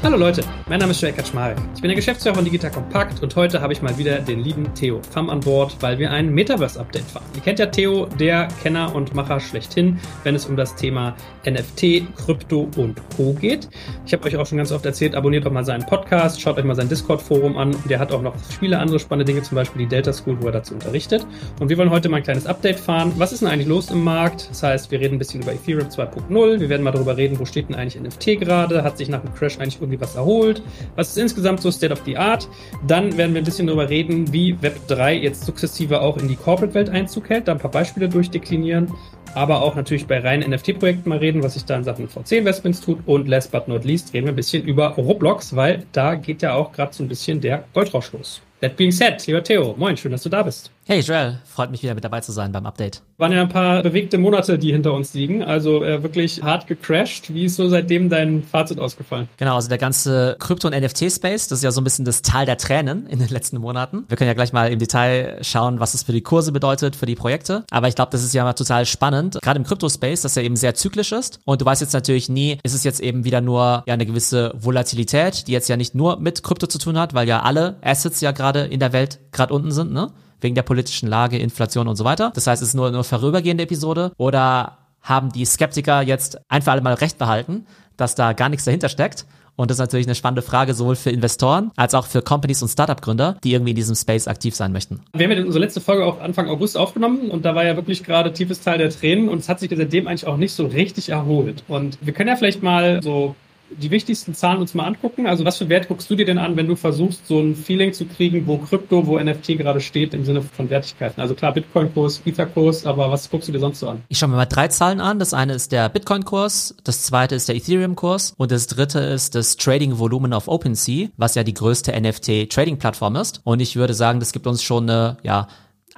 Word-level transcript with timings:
Hallo 0.00 0.16
Leute, 0.16 0.44
mein 0.68 0.78
Name 0.78 0.92
ist 0.92 1.02
Joel 1.02 1.12
Kaczmarek. 1.12 1.58
Ich 1.74 1.80
bin 1.80 1.88
der 1.88 1.96
Geschäftsführer 1.96 2.36
von 2.36 2.44
Digital 2.44 2.70
Compact 2.70 3.20
und 3.20 3.34
heute 3.34 3.60
habe 3.60 3.72
ich 3.72 3.82
mal 3.82 3.98
wieder 3.98 4.20
den 4.20 4.38
lieben 4.38 4.72
Theo 4.72 5.00
Pham 5.10 5.28
an 5.28 5.40
Bord, 5.40 5.76
weil 5.80 5.98
wir 5.98 6.12
ein 6.12 6.32
Metaverse-Update 6.32 7.02
fahren. 7.02 7.24
Ihr 7.34 7.40
kennt 7.40 7.58
ja 7.58 7.66
Theo, 7.66 8.06
der 8.06 8.46
Kenner 8.62 8.94
und 8.94 9.16
Macher 9.16 9.40
schlechthin, 9.40 9.98
wenn 10.22 10.36
es 10.36 10.46
um 10.46 10.56
das 10.56 10.76
Thema 10.76 11.16
NFT, 11.44 12.14
Krypto 12.16 12.68
und 12.76 13.00
Co. 13.16 13.32
geht. 13.32 13.68
Ich 14.06 14.12
habe 14.12 14.24
euch 14.28 14.36
auch 14.36 14.46
schon 14.46 14.58
ganz 14.58 14.70
oft 14.70 14.86
erzählt, 14.86 15.16
abonniert 15.16 15.44
doch 15.44 15.50
mal 15.50 15.64
seinen 15.64 15.84
Podcast, 15.84 16.40
schaut 16.40 16.58
euch 16.58 16.64
mal 16.64 16.76
sein 16.76 16.88
Discord-Forum 16.88 17.56
an. 17.56 17.74
Der 17.90 17.98
hat 17.98 18.12
auch 18.12 18.22
noch 18.22 18.36
viele 18.60 18.78
andere 18.78 19.00
spannende 19.00 19.24
Dinge, 19.32 19.42
zum 19.42 19.56
Beispiel 19.56 19.80
die 19.80 19.88
Delta 19.88 20.12
School, 20.12 20.40
wo 20.40 20.46
er 20.46 20.52
dazu 20.52 20.74
unterrichtet. 20.74 21.26
Und 21.58 21.70
wir 21.70 21.76
wollen 21.76 21.90
heute 21.90 22.08
mal 22.08 22.18
ein 22.18 22.22
kleines 22.22 22.46
Update 22.46 22.78
fahren. 22.78 23.12
Was 23.16 23.32
ist 23.32 23.42
denn 23.42 23.48
eigentlich 23.48 23.66
los 23.66 23.90
im 23.90 24.04
Markt? 24.04 24.48
Das 24.48 24.62
heißt, 24.62 24.92
wir 24.92 25.00
reden 25.00 25.16
ein 25.16 25.18
bisschen 25.18 25.42
über 25.42 25.52
Ethereum 25.52 25.88
2.0. 25.88 26.60
Wir 26.60 26.68
werden 26.68 26.84
mal 26.84 26.92
darüber 26.92 27.16
reden, 27.16 27.36
wo 27.40 27.44
steht 27.44 27.68
denn 27.68 27.74
eigentlich 27.74 28.00
NFT 28.00 28.38
gerade? 28.38 28.84
Hat 28.84 28.96
sich 28.96 29.08
nach 29.08 29.22
dem 29.22 29.34
Crash 29.34 29.58
eigentlich 29.58 29.87
irgendwie 29.88 30.00
was 30.00 30.14
erholt? 30.14 30.62
Was 30.96 31.10
ist 31.10 31.18
insgesamt 31.18 31.60
so 31.60 31.70
State 31.70 31.92
of 31.92 32.02
the 32.04 32.16
Art? 32.16 32.48
Dann 32.86 33.16
werden 33.16 33.34
wir 33.34 33.40
ein 33.40 33.44
bisschen 33.44 33.66
darüber 33.66 33.88
reden, 33.88 34.32
wie 34.32 34.54
Web3 34.54 35.12
jetzt 35.12 35.44
sukzessive 35.44 36.00
auch 36.00 36.16
in 36.18 36.28
die 36.28 36.36
Corporate-Welt 36.36 36.90
Einzug 36.90 37.30
hält, 37.30 37.48
da 37.48 37.52
ein 37.52 37.58
paar 37.58 37.70
Beispiele 37.70 38.08
durchdeklinieren, 38.08 38.92
aber 39.34 39.62
auch 39.62 39.74
natürlich 39.74 40.06
bei 40.06 40.18
reinen 40.20 40.50
NFT-Projekten 40.50 41.08
mal 41.08 41.18
reden, 41.18 41.42
was 41.42 41.54
sich 41.54 41.64
da 41.64 41.76
in 41.76 41.84
Sachen 41.84 42.08
VC-Investments 42.08 42.80
tut 42.80 42.98
und 43.06 43.28
last 43.28 43.50
but 43.52 43.68
not 43.68 43.84
least 43.84 44.12
reden 44.14 44.26
wir 44.26 44.32
ein 44.32 44.36
bisschen 44.36 44.64
über 44.64 44.88
Roblox, 44.90 45.54
weil 45.56 45.84
da 45.92 46.14
geht 46.14 46.42
ja 46.42 46.54
auch 46.54 46.72
gerade 46.72 46.94
so 46.94 47.02
ein 47.02 47.08
bisschen 47.08 47.40
der 47.40 47.64
Goldrausch 47.72 48.12
los. 48.12 48.40
That 48.60 48.76
being 48.76 48.90
said, 48.90 49.24
lieber 49.26 49.42
Theo, 49.42 49.74
moin, 49.78 49.96
schön, 49.96 50.12
dass 50.12 50.22
du 50.24 50.28
da 50.28 50.42
bist. 50.42 50.72
Hey 50.90 51.00
Joel, 51.00 51.38
freut 51.44 51.70
mich 51.70 51.82
wieder 51.82 51.94
mit 51.94 52.02
dabei 52.02 52.22
zu 52.22 52.32
sein 52.32 52.50
beim 52.50 52.64
Update. 52.64 53.02
Waren 53.18 53.32
ja 53.32 53.42
ein 53.42 53.50
paar 53.50 53.82
bewegte 53.82 54.16
Monate, 54.16 54.58
die 54.58 54.72
hinter 54.72 54.94
uns 54.94 55.12
liegen, 55.12 55.42
also 55.42 55.84
äh, 55.84 56.02
wirklich 56.02 56.42
hart 56.42 56.66
gecrashed. 56.66 57.34
Wie 57.34 57.44
ist 57.44 57.56
so 57.56 57.68
seitdem 57.68 58.08
dein 58.08 58.42
Fazit 58.42 58.80
ausgefallen? 58.80 59.28
Genau, 59.36 59.56
also 59.56 59.68
der 59.68 59.76
ganze 59.76 60.36
Krypto- 60.38 60.66
und 60.66 60.72
NFT-Space, 60.74 61.48
das 61.48 61.58
ist 61.58 61.62
ja 61.62 61.72
so 61.72 61.82
ein 61.82 61.84
bisschen 61.84 62.06
das 62.06 62.22
Tal 62.22 62.46
der 62.46 62.56
Tränen 62.56 63.06
in 63.06 63.18
den 63.18 63.28
letzten 63.28 63.58
Monaten. 63.58 64.06
Wir 64.08 64.16
können 64.16 64.28
ja 64.28 64.32
gleich 64.32 64.54
mal 64.54 64.72
im 64.72 64.78
Detail 64.78 65.36
schauen, 65.42 65.78
was 65.78 65.92
es 65.92 66.04
für 66.04 66.12
die 66.12 66.22
Kurse 66.22 66.52
bedeutet, 66.52 66.96
für 66.96 67.04
die 67.04 67.16
Projekte. 67.16 67.64
Aber 67.70 67.88
ich 67.88 67.94
glaube, 67.94 68.12
das 68.12 68.24
ist 68.24 68.32
ja 68.32 68.42
mal 68.42 68.54
total 68.54 68.86
spannend, 68.86 69.38
gerade 69.42 69.58
im 69.58 69.66
Krypto-Space, 69.66 70.22
dass 70.22 70.36
ja 70.36 70.42
eben 70.42 70.56
sehr 70.56 70.72
zyklisch 70.72 71.12
ist. 71.12 71.40
Und 71.44 71.60
du 71.60 71.66
weißt 71.66 71.82
jetzt 71.82 71.92
natürlich 71.92 72.30
nie, 72.30 72.60
ist 72.62 72.72
es 72.72 72.84
jetzt 72.84 73.00
eben 73.00 73.24
wieder 73.24 73.42
nur 73.42 73.82
ja 73.86 73.92
eine 73.92 74.06
gewisse 74.06 74.54
Volatilität, 74.58 75.48
die 75.48 75.52
jetzt 75.52 75.68
ja 75.68 75.76
nicht 75.76 75.94
nur 75.94 76.18
mit 76.18 76.42
Krypto 76.42 76.66
zu 76.66 76.78
tun 76.78 76.98
hat, 76.98 77.12
weil 77.12 77.28
ja 77.28 77.42
alle 77.42 77.76
Assets 77.82 78.22
ja 78.22 78.32
gerade 78.32 78.60
in 78.60 78.80
der 78.80 78.94
Welt 78.94 79.18
gerade 79.32 79.52
unten 79.52 79.70
sind, 79.70 79.92
ne? 79.92 80.12
Wegen 80.40 80.54
der 80.54 80.62
politischen 80.62 81.08
Lage, 81.08 81.38
Inflation 81.38 81.88
und 81.88 81.96
so 81.96 82.04
weiter. 82.04 82.32
Das 82.34 82.46
heißt, 82.46 82.62
es 82.62 82.68
ist 82.68 82.74
nur 82.74 82.88
eine 82.88 83.04
vorübergehende 83.04 83.64
Episode 83.64 84.12
oder 84.16 84.78
haben 85.02 85.30
die 85.32 85.44
Skeptiker 85.44 86.02
jetzt 86.02 86.38
einfach 86.50 86.72
alle 86.72 86.82
mal 86.82 86.94
recht 86.94 87.18
behalten, 87.18 87.66
dass 87.96 88.14
da 88.14 88.32
gar 88.32 88.48
nichts 88.48 88.64
dahinter 88.64 88.88
steckt 88.88 89.26
und 89.58 89.72
das 89.72 89.74
ist 89.74 89.80
natürlich 89.80 90.06
eine 90.06 90.14
spannende 90.14 90.42
Frage, 90.42 90.72
sowohl 90.72 90.94
für 90.94 91.10
Investoren 91.10 91.72
als 91.74 91.92
auch 91.92 92.06
für 92.06 92.22
Companies 92.22 92.62
und 92.62 92.68
Startup-Gründer, 92.68 93.38
die 93.42 93.54
irgendwie 93.54 93.70
in 93.70 93.76
diesem 93.76 93.96
Space 93.96 94.28
aktiv 94.28 94.54
sein 94.54 94.70
möchten. 94.70 95.00
Wir 95.14 95.26
haben 95.26 95.36
ja 95.36 95.44
unsere 95.44 95.58
letzte 95.58 95.80
Folge 95.80 96.06
auch 96.06 96.20
Anfang 96.20 96.48
August 96.48 96.76
aufgenommen 96.76 97.28
und 97.28 97.44
da 97.44 97.56
war 97.56 97.64
ja 97.64 97.74
wirklich 97.74 98.04
gerade 98.04 98.32
tiefes 98.32 98.60
Teil 98.60 98.78
der 98.78 98.90
Tränen 98.90 99.28
und 99.28 99.38
es 99.38 99.48
hat 99.48 99.58
sich 99.58 99.68
seitdem 99.74 100.06
eigentlich 100.06 100.28
auch 100.28 100.36
nicht 100.36 100.52
so 100.52 100.64
richtig 100.66 101.08
erholt. 101.08 101.64
Und 101.66 101.98
wir 102.00 102.12
können 102.12 102.28
ja 102.28 102.36
vielleicht 102.36 102.62
mal 102.62 103.02
so 103.02 103.34
die 103.70 103.90
wichtigsten 103.90 104.34
Zahlen 104.34 104.60
uns 104.60 104.74
mal 104.74 104.84
angucken? 104.84 105.26
Also 105.26 105.44
was 105.44 105.56
für 105.56 105.68
Wert 105.68 105.88
guckst 105.88 106.10
du 106.10 106.16
dir 106.16 106.24
denn 106.24 106.38
an, 106.38 106.56
wenn 106.56 106.66
du 106.66 106.76
versuchst, 106.76 107.26
so 107.26 107.40
ein 107.40 107.54
Feeling 107.54 107.92
zu 107.92 108.06
kriegen, 108.06 108.46
wo 108.46 108.58
Krypto, 108.58 109.06
wo 109.06 109.18
NFT 109.18 109.58
gerade 109.58 109.80
steht 109.80 110.14
im 110.14 110.24
Sinne 110.24 110.42
von 110.42 110.70
Wertigkeiten? 110.70 111.20
Also 111.20 111.34
klar, 111.34 111.52
Bitcoin-Kurs, 111.52 112.22
Ether-Kurs, 112.24 112.86
aber 112.86 113.10
was 113.10 113.30
guckst 113.30 113.48
du 113.48 113.52
dir 113.52 113.60
sonst 113.60 113.80
so 113.80 113.88
an? 113.88 114.02
Ich 114.08 114.18
schaue 114.18 114.30
mir 114.30 114.36
mal 114.36 114.46
drei 114.46 114.68
Zahlen 114.68 115.00
an. 115.00 115.18
Das 115.18 115.34
eine 115.34 115.54
ist 115.54 115.72
der 115.72 115.88
Bitcoin-Kurs, 115.88 116.76
das 116.84 117.02
zweite 117.02 117.34
ist 117.34 117.48
der 117.48 117.56
Ethereum-Kurs 117.56 118.34
und 118.36 118.50
das 118.50 118.66
dritte 118.66 119.00
ist 119.00 119.34
das 119.34 119.56
Trading-Volumen 119.56 120.32
auf 120.32 120.48
OpenSea, 120.48 121.08
was 121.16 121.34
ja 121.34 121.44
die 121.44 121.54
größte 121.54 121.98
NFT-Trading-Plattform 121.98 123.16
ist. 123.16 123.40
Und 123.44 123.60
ich 123.60 123.76
würde 123.76 123.94
sagen, 123.94 124.20
das 124.20 124.32
gibt 124.32 124.46
uns 124.46 124.62
schon 124.62 124.88
eine, 124.88 125.16
ja, 125.22 125.48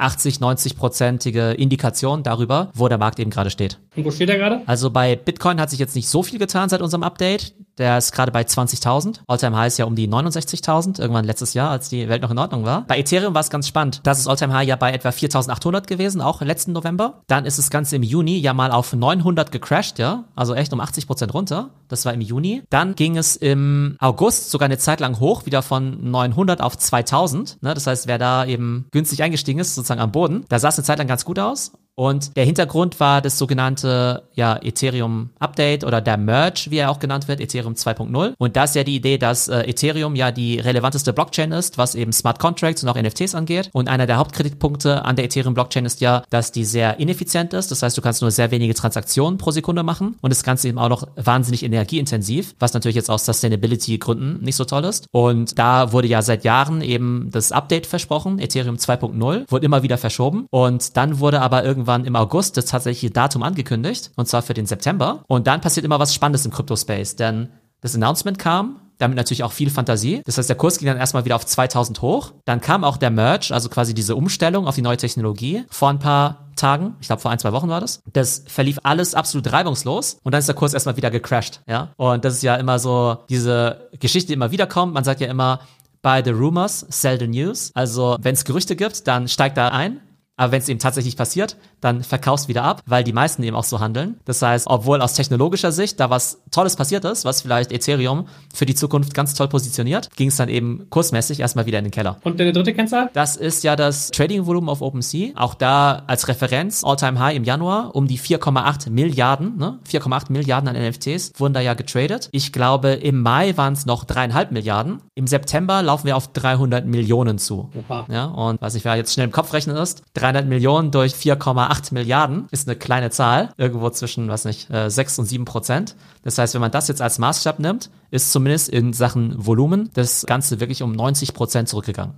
80, 0.00 0.37
90-prozentige 0.37 1.53
Indikation 1.53 2.23
darüber, 2.23 2.71
wo 2.75 2.89
der 2.89 2.99
Markt 2.99 3.19
eben 3.21 3.31
gerade 3.31 3.50
steht. 3.50 3.78
Und 3.97 4.05
wo 4.05 4.11
steht 4.11 4.31
er 4.31 4.39
gerade? 4.39 4.62
Also 4.67 4.91
bei 4.91 5.15
Bitcoin 5.15 5.61
hat 5.61 5.71
sich 5.71 5.78
jetzt 5.78 5.94
nicht 5.94 6.09
so 6.09 6.23
viel 6.23 6.39
getan 6.39 6.69
seit 6.69 6.81
unserem 6.81 7.03
Update. 7.03 7.55
Der 7.81 7.97
ist 7.97 8.13
gerade 8.13 8.31
bei 8.31 8.43
20.000. 8.43 9.21
Alltime 9.27 9.57
High 9.57 9.69
ist 9.69 9.79
ja 9.79 9.87
um 9.87 9.97
die 9.97 10.07
69.000, 10.07 11.01
irgendwann 11.01 11.25
letztes 11.25 11.55
Jahr, 11.55 11.71
als 11.71 11.89
die 11.89 12.11
Welt 12.11 12.21
noch 12.21 12.31
in 12.31 12.39
Ordnung 12.39 12.67
war. 12.67 12.83
Bei 12.87 12.99
Ethereum 12.99 13.33
war 13.33 13.41
es 13.41 13.49
ganz 13.49 13.67
spannend. 13.67 14.01
Das 14.03 14.19
ist 14.19 14.27
Alltime 14.27 14.53
High 14.53 14.69
ja 14.69 14.77
bei 14.77 14.93
etwa 14.93 15.09
4.800 15.09 15.87
gewesen, 15.87 16.21
auch 16.21 16.43
letzten 16.43 16.73
November. 16.73 17.23
Dann 17.27 17.47
ist 17.47 17.59
das 17.59 17.71
Ganze 17.71 17.97
im 17.97 18.03
Juni 18.03 18.37
ja 18.37 18.53
mal 18.53 18.71
auf 18.71 18.93
900 18.93 19.51
gecrashed, 19.51 19.99
ja. 19.99 20.25
Also 20.37 20.55
echt 20.55 20.75
um 20.75 20.81
80 20.81 21.07
Prozent 21.07 21.33
runter. 21.33 21.71
Das 21.89 22.05
war 22.05 22.13
im 22.13 22.21
Juni. 22.21 22.63
Dann 22.69 22.95
ging 22.95 23.17
es 23.17 23.37
im 23.37 23.97
August 23.99 24.51
sogar 24.51 24.67
eine 24.67 24.77
Zeit 24.77 25.01
lang 25.01 25.19
hoch, 25.19 25.47
wieder 25.47 25.62
von 25.62 26.11
900 26.11 26.61
auf 26.61 26.77
2000. 26.77 27.62
Ne? 27.62 27.73
Das 27.73 27.87
heißt, 27.87 28.07
wer 28.07 28.19
da 28.19 28.45
eben 28.45 28.89
günstig 28.91 29.23
eingestiegen 29.23 29.59
ist, 29.59 29.75
sozusagen 29.75 30.03
am 30.03 30.12
Boden, 30.12 30.45
da 30.51 30.59
sah 30.59 30.69
es 30.69 30.77
eine 30.77 30.85
Zeit 30.85 30.99
lang 30.99 31.09
ganz 31.09 31.25
gut 31.25 31.39
aus. 31.39 31.73
Und 32.00 32.34
der 32.34 32.47
Hintergrund 32.47 32.99
war 32.99 33.21
das 33.21 33.37
sogenannte 33.37 34.22
ja, 34.33 34.59
Ethereum 34.62 35.28
Update 35.38 35.84
oder 35.84 36.00
der 36.00 36.16
Merge, 36.16 36.69
wie 36.71 36.78
er 36.78 36.91
auch 36.91 36.99
genannt 36.99 37.28
wird, 37.28 37.43
Ethereum 37.43 37.75
2.0. 37.75 38.33
Und 38.38 38.56
da 38.56 38.65
ist 38.65 38.75
ja 38.75 38.84
die 38.84 38.97
Idee, 38.97 39.19
dass 39.19 39.49
äh, 39.49 39.69
Ethereum 39.69 40.16
ja 40.16 40.33
die 40.33 40.59
relevanteste 40.59 41.12
Blockchain 41.12 41.53
ist, 41.53 41.77
was 41.77 41.94
eben 41.94 42.15
Smart 42.15 42.38
Contracts 42.38 42.83
und 42.83 42.88
auch 42.88 42.94
NFTs 42.94 43.34
angeht. 43.34 43.69
Und 43.75 43.91
einer 43.91 44.06
der 44.06 44.16
Hauptkritikpunkte 44.16 45.05
an 45.05 45.15
der 45.16 45.27
Ethereum 45.27 45.53
Blockchain 45.53 45.84
ist 45.84 46.00
ja, 46.00 46.22
dass 46.31 46.53
die 46.53 46.65
sehr 46.65 46.99
ineffizient 46.99 47.53
ist. 47.53 47.71
Das 47.71 47.83
heißt, 47.83 47.99
du 47.99 48.00
kannst 48.00 48.22
nur 48.22 48.31
sehr 48.31 48.50
wenige 48.50 48.72
Transaktionen 48.72 49.37
pro 49.37 49.50
Sekunde 49.50 49.82
machen 49.82 50.17
und 50.22 50.31
das 50.31 50.43
Ganze 50.43 50.69
eben 50.69 50.78
auch 50.78 50.88
noch 50.88 51.06
wahnsinnig 51.17 51.62
energieintensiv, 51.65 52.55
was 52.59 52.72
natürlich 52.72 52.97
jetzt 52.97 53.11
aus 53.11 53.27
Sustainability 53.27 53.99
Gründen 53.99 54.43
nicht 54.43 54.56
so 54.56 54.65
toll 54.65 54.87
ist. 54.87 55.06
Und 55.12 55.59
da 55.59 55.93
wurde 55.93 56.09
ja 56.09 56.22
seit 56.22 56.44
Jahren 56.44 56.81
eben 56.81 57.28
das 57.31 57.53
Update 57.53 57.87
versprochen, 57.87 58.38
Ethereum 58.38 58.77
2.0, 58.77 59.50
wurde 59.50 59.67
immer 59.67 59.82
wieder 59.82 59.99
verschoben. 59.99 60.47
Und 60.49 60.97
dann 60.97 61.19
wurde 61.19 61.43
aber 61.43 61.62
irgendwann 61.62 61.90
irgendwann 61.91 62.05
im 62.05 62.17
August 62.17 62.56
das 62.56 62.67
tatsächliche 62.67 63.12
Datum 63.12 63.43
angekündigt, 63.43 64.11
und 64.17 64.27
zwar 64.27 64.43
für 64.43 64.55
den 64.55 64.67
September. 64.67 65.23
Und 65.27 65.47
dann 65.47 65.61
passiert 65.61 65.84
immer 65.84 65.99
was 65.99 66.15
Spannendes 66.15 66.45
im 66.45 66.53
Crypto-Space, 66.53 67.17
denn 67.17 67.49
das 67.81 67.95
Announcement 67.95 68.39
kam, 68.39 68.81
damit 68.99 69.17
natürlich 69.17 69.43
auch 69.43 69.53
viel 69.53 69.71
Fantasie. 69.71 70.21
Das 70.27 70.37
heißt, 70.37 70.49
der 70.49 70.56
Kurs 70.56 70.79
ging 70.79 70.87
dann 70.87 70.99
erstmal 70.99 71.25
wieder 71.25 71.37
auf 71.37 71.47
2000 71.47 72.03
hoch. 72.03 72.33
Dann 72.45 72.61
kam 72.61 72.84
auch 72.84 72.99
der 72.99 73.11
Merge, 73.11 73.55
also 73.55 73.71
quasi 73.71 73.95
diese 73.95 74.15
Umstellung 74.15 74.67
auf 74.67 74.75
die 74.75 74.83
neue 74.83 74.99
Technologie 74.99 75.65
vor 75.71 75.89
ein 75.89 75.99
paar 75.99 76.50
Tagen. 76.56 76.97
Ich 77.00 77.06
glaube, 77.06 77.23
vor 77.23 77.31
ein, 77.31 77.39
zwei 77.39 77.53
Wochen 77.53 77.71
war 77.71 77.81
das. 77.81 78.03
Das 78.12 78.45
verlief 78.47 78.79
alles 78.83 79.15
absolut 79.15 79.50
reibungslos 79.50 80.19
und 80.23 80.33
dann 80.33 80.41
ist 80.41 80.49
der 80.49 80.55
Kurs 80.55 80.75
erstmal 80.75 80.99
wieder 80.99 81.11
gecrashed, 81.11 81.62
ja. 81.67 81.93
Und 81.97 82.27
das 82.27 82.34
ist 82.34 82.43
ja 82.43 82.56
immer 82.56 82.79
so 82.79 83.17
diese 83.31 83.89
Geschichte, 83.99 84.29
die 84.29 84.34
immer 84.34 84.50
wieder 84.50 84.67
kommt. 84.67 84.93
Man 84.93 85.05
sagt 85.05 85.23
ja 85.23 85.29
immer, 85.29 85.61
buy 86.03 86.21
the 86.23 86.33
rumors, 86.33 86.84
sell 86.91 87.19
the 87.19 87.27
news. 87.27 87.71
Also, 87.75 88.19
wenn 88.21 88.34
es 88.34 88.45
Gerüchte 88.45 88.77
gibt, 88.77 89.09
dann 89.09 89.29
steigt 89.29 89.56
da 89.56 89.69
ein. 89.69 90.00
Aber 90.41 90.53
wenn 90.53 90.62
es 90.62 90.71
eben 90.71 90.81
tatsächlich 90.81 91.19
passiert, 91.19 91.56
dann 91.83 92.03
verkaufst 92.03 92.49
wieder 92.49 92.65
ab, 92.65 92.81
weil 92.87 93.05
die 93.05 93.12
meisten 93.12 93.43
eben 93.43 93.55
auch 93.55 93.65
so 93.65 93.78
handeln. 93.78 94.19
Das 94.25 94.41
heißt, 94.41 94.69
obwohl 94.69 95.03
aus 95.03 95.12
technologischer 95.12 95.71
Sicht 95.71 96.01
da 96.01 96.09
was 96.09 96.41
Tolles 96.51 96.77
passiert 96.77 97.05
ist, 97.05 97.27
was 97.27 97.43
vielleicht 97.43 97.73
Ethereum 97.73 98.27
für 98.55 98.65
die 98.65 98.75
Zukunft 98.75 99.12
ganz 99.12 99.34
toll 99.34 99.49
positioniert, 99.49 100.09
ging 100.17 100.29
es 100.29 100.37
dann 100.37 100.49
eben 100.49 100.87
kursmäßig 100.89 101.41
erstmal 101.41 101.67
wieder 101.67 101.79
in 101.79 101.84
den 101.84 101.91
Keller. 101.91 102.17
Und 102.25 102.41
deine 102.41 102.55
dritte 102.55 102.73
Kennzahl? 102.73 103.11
Das 103.12 103.37
ist 103.37 103.65
ja 103.65 103.77
das 103.77 104.12
Trading-Volumen 104.12 104.71
auf 104.71 104.81
OpenSea. 104.81 105.33
Auch 105.34 105.53
da 105.53 106.05
als 106.06 106.27
Referenz, 106.27 106.84
All-Time 106.84 107.21
High 107.21 107.37
im 107.37 107.45
Januar, 107.45 107.95
um 107.95 108.09
die 108.09 108.19
4,8 108.19 108.89
Milliarden, 108.89 109.59
ne? 109.59 109.79
4,8 109.91 110.33
Milliarden 110.33 110.75
an 110.75 110.83
NFTs 110.83 111.33
wurden 111.37 111.53
da 111.53 111.61
ja 111.61 111.75
getradet. 111.75 112.31
Ich 112.33 112.50
glaube, 112.50 112.93
im 112.93 113.21
Mai 113.21 113.59
waren 113.59 113.75
es 113.75 113.85
noch 113.85 114.05
dreieinhalb 114.05 114.53
Milliarden. 114.53 115.03
Im 115.14 115.26
September 115.26 115.82
laufen 115.82 116.06
wir 116.06 116.17
auf 116.17 116.29
300 116.29 116.87
Millionen 116.87 117.37
zu. 117.37 117.69
Opa. 117.79 118.06
Ja, 118.11 118.25
und 118.25 118.62
was 118.62 118.75
ich 118.75 118.87
wer 118.87 118.97
jetzt 118.97 119.12
schnell 119.12 119.26
im 119.26 119.32
Kopf 119.32 119.53
rechnen 119.53 119.76
ist, 119.76 120.03
300 120.31 120.47
Millionen 120.47 120.93
durch 120.93 121.15
4,8 121.15 121.93
Milliarden 121.93 122.47
ist 122.53 122.69
eine 122.69 122.77
kleine 122.77 123.11
Zahl, 123.11 123.53
irgendwo 123.56 123.91
zwischen, 123.91 124.29
was 124.29 124.44
nicht, 124.44 124.69
6 124.71 125.19
äh, 125.19 125.21
und 125.21 125.27
7 125.27 125.44
Prozent. 125.44 125.97
Das 126.23 126.38
heißt, 126.38 126.55
wenn 126.55 126.61
man 126.61 126.71
das 126.71 126.87
jetzt 126.87 127.03
als 127.03 127.19
Maßstab 127.19 127.59
nimmt, 127.59 127.91
ist 128.12 128.31
zumindest 128.31 128.69
in 128.69 128.93
Sachen 128.93 129.35
Volumen 129.44 129.91
das 129.94 130.25
Ganze 130.27 130.61
wirklich 130.61 130.82
um 130.82 130.93
90 130.93 131.35
Prozent 131.35 131.69
zurückgegangen. 131.69 132.15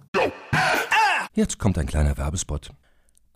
Jetzt 1.33 1.59
kommt 1.59 1.79
ein 1.79 1.87
kleiner 1.87 2.19
Werbespot. 2.19 2.71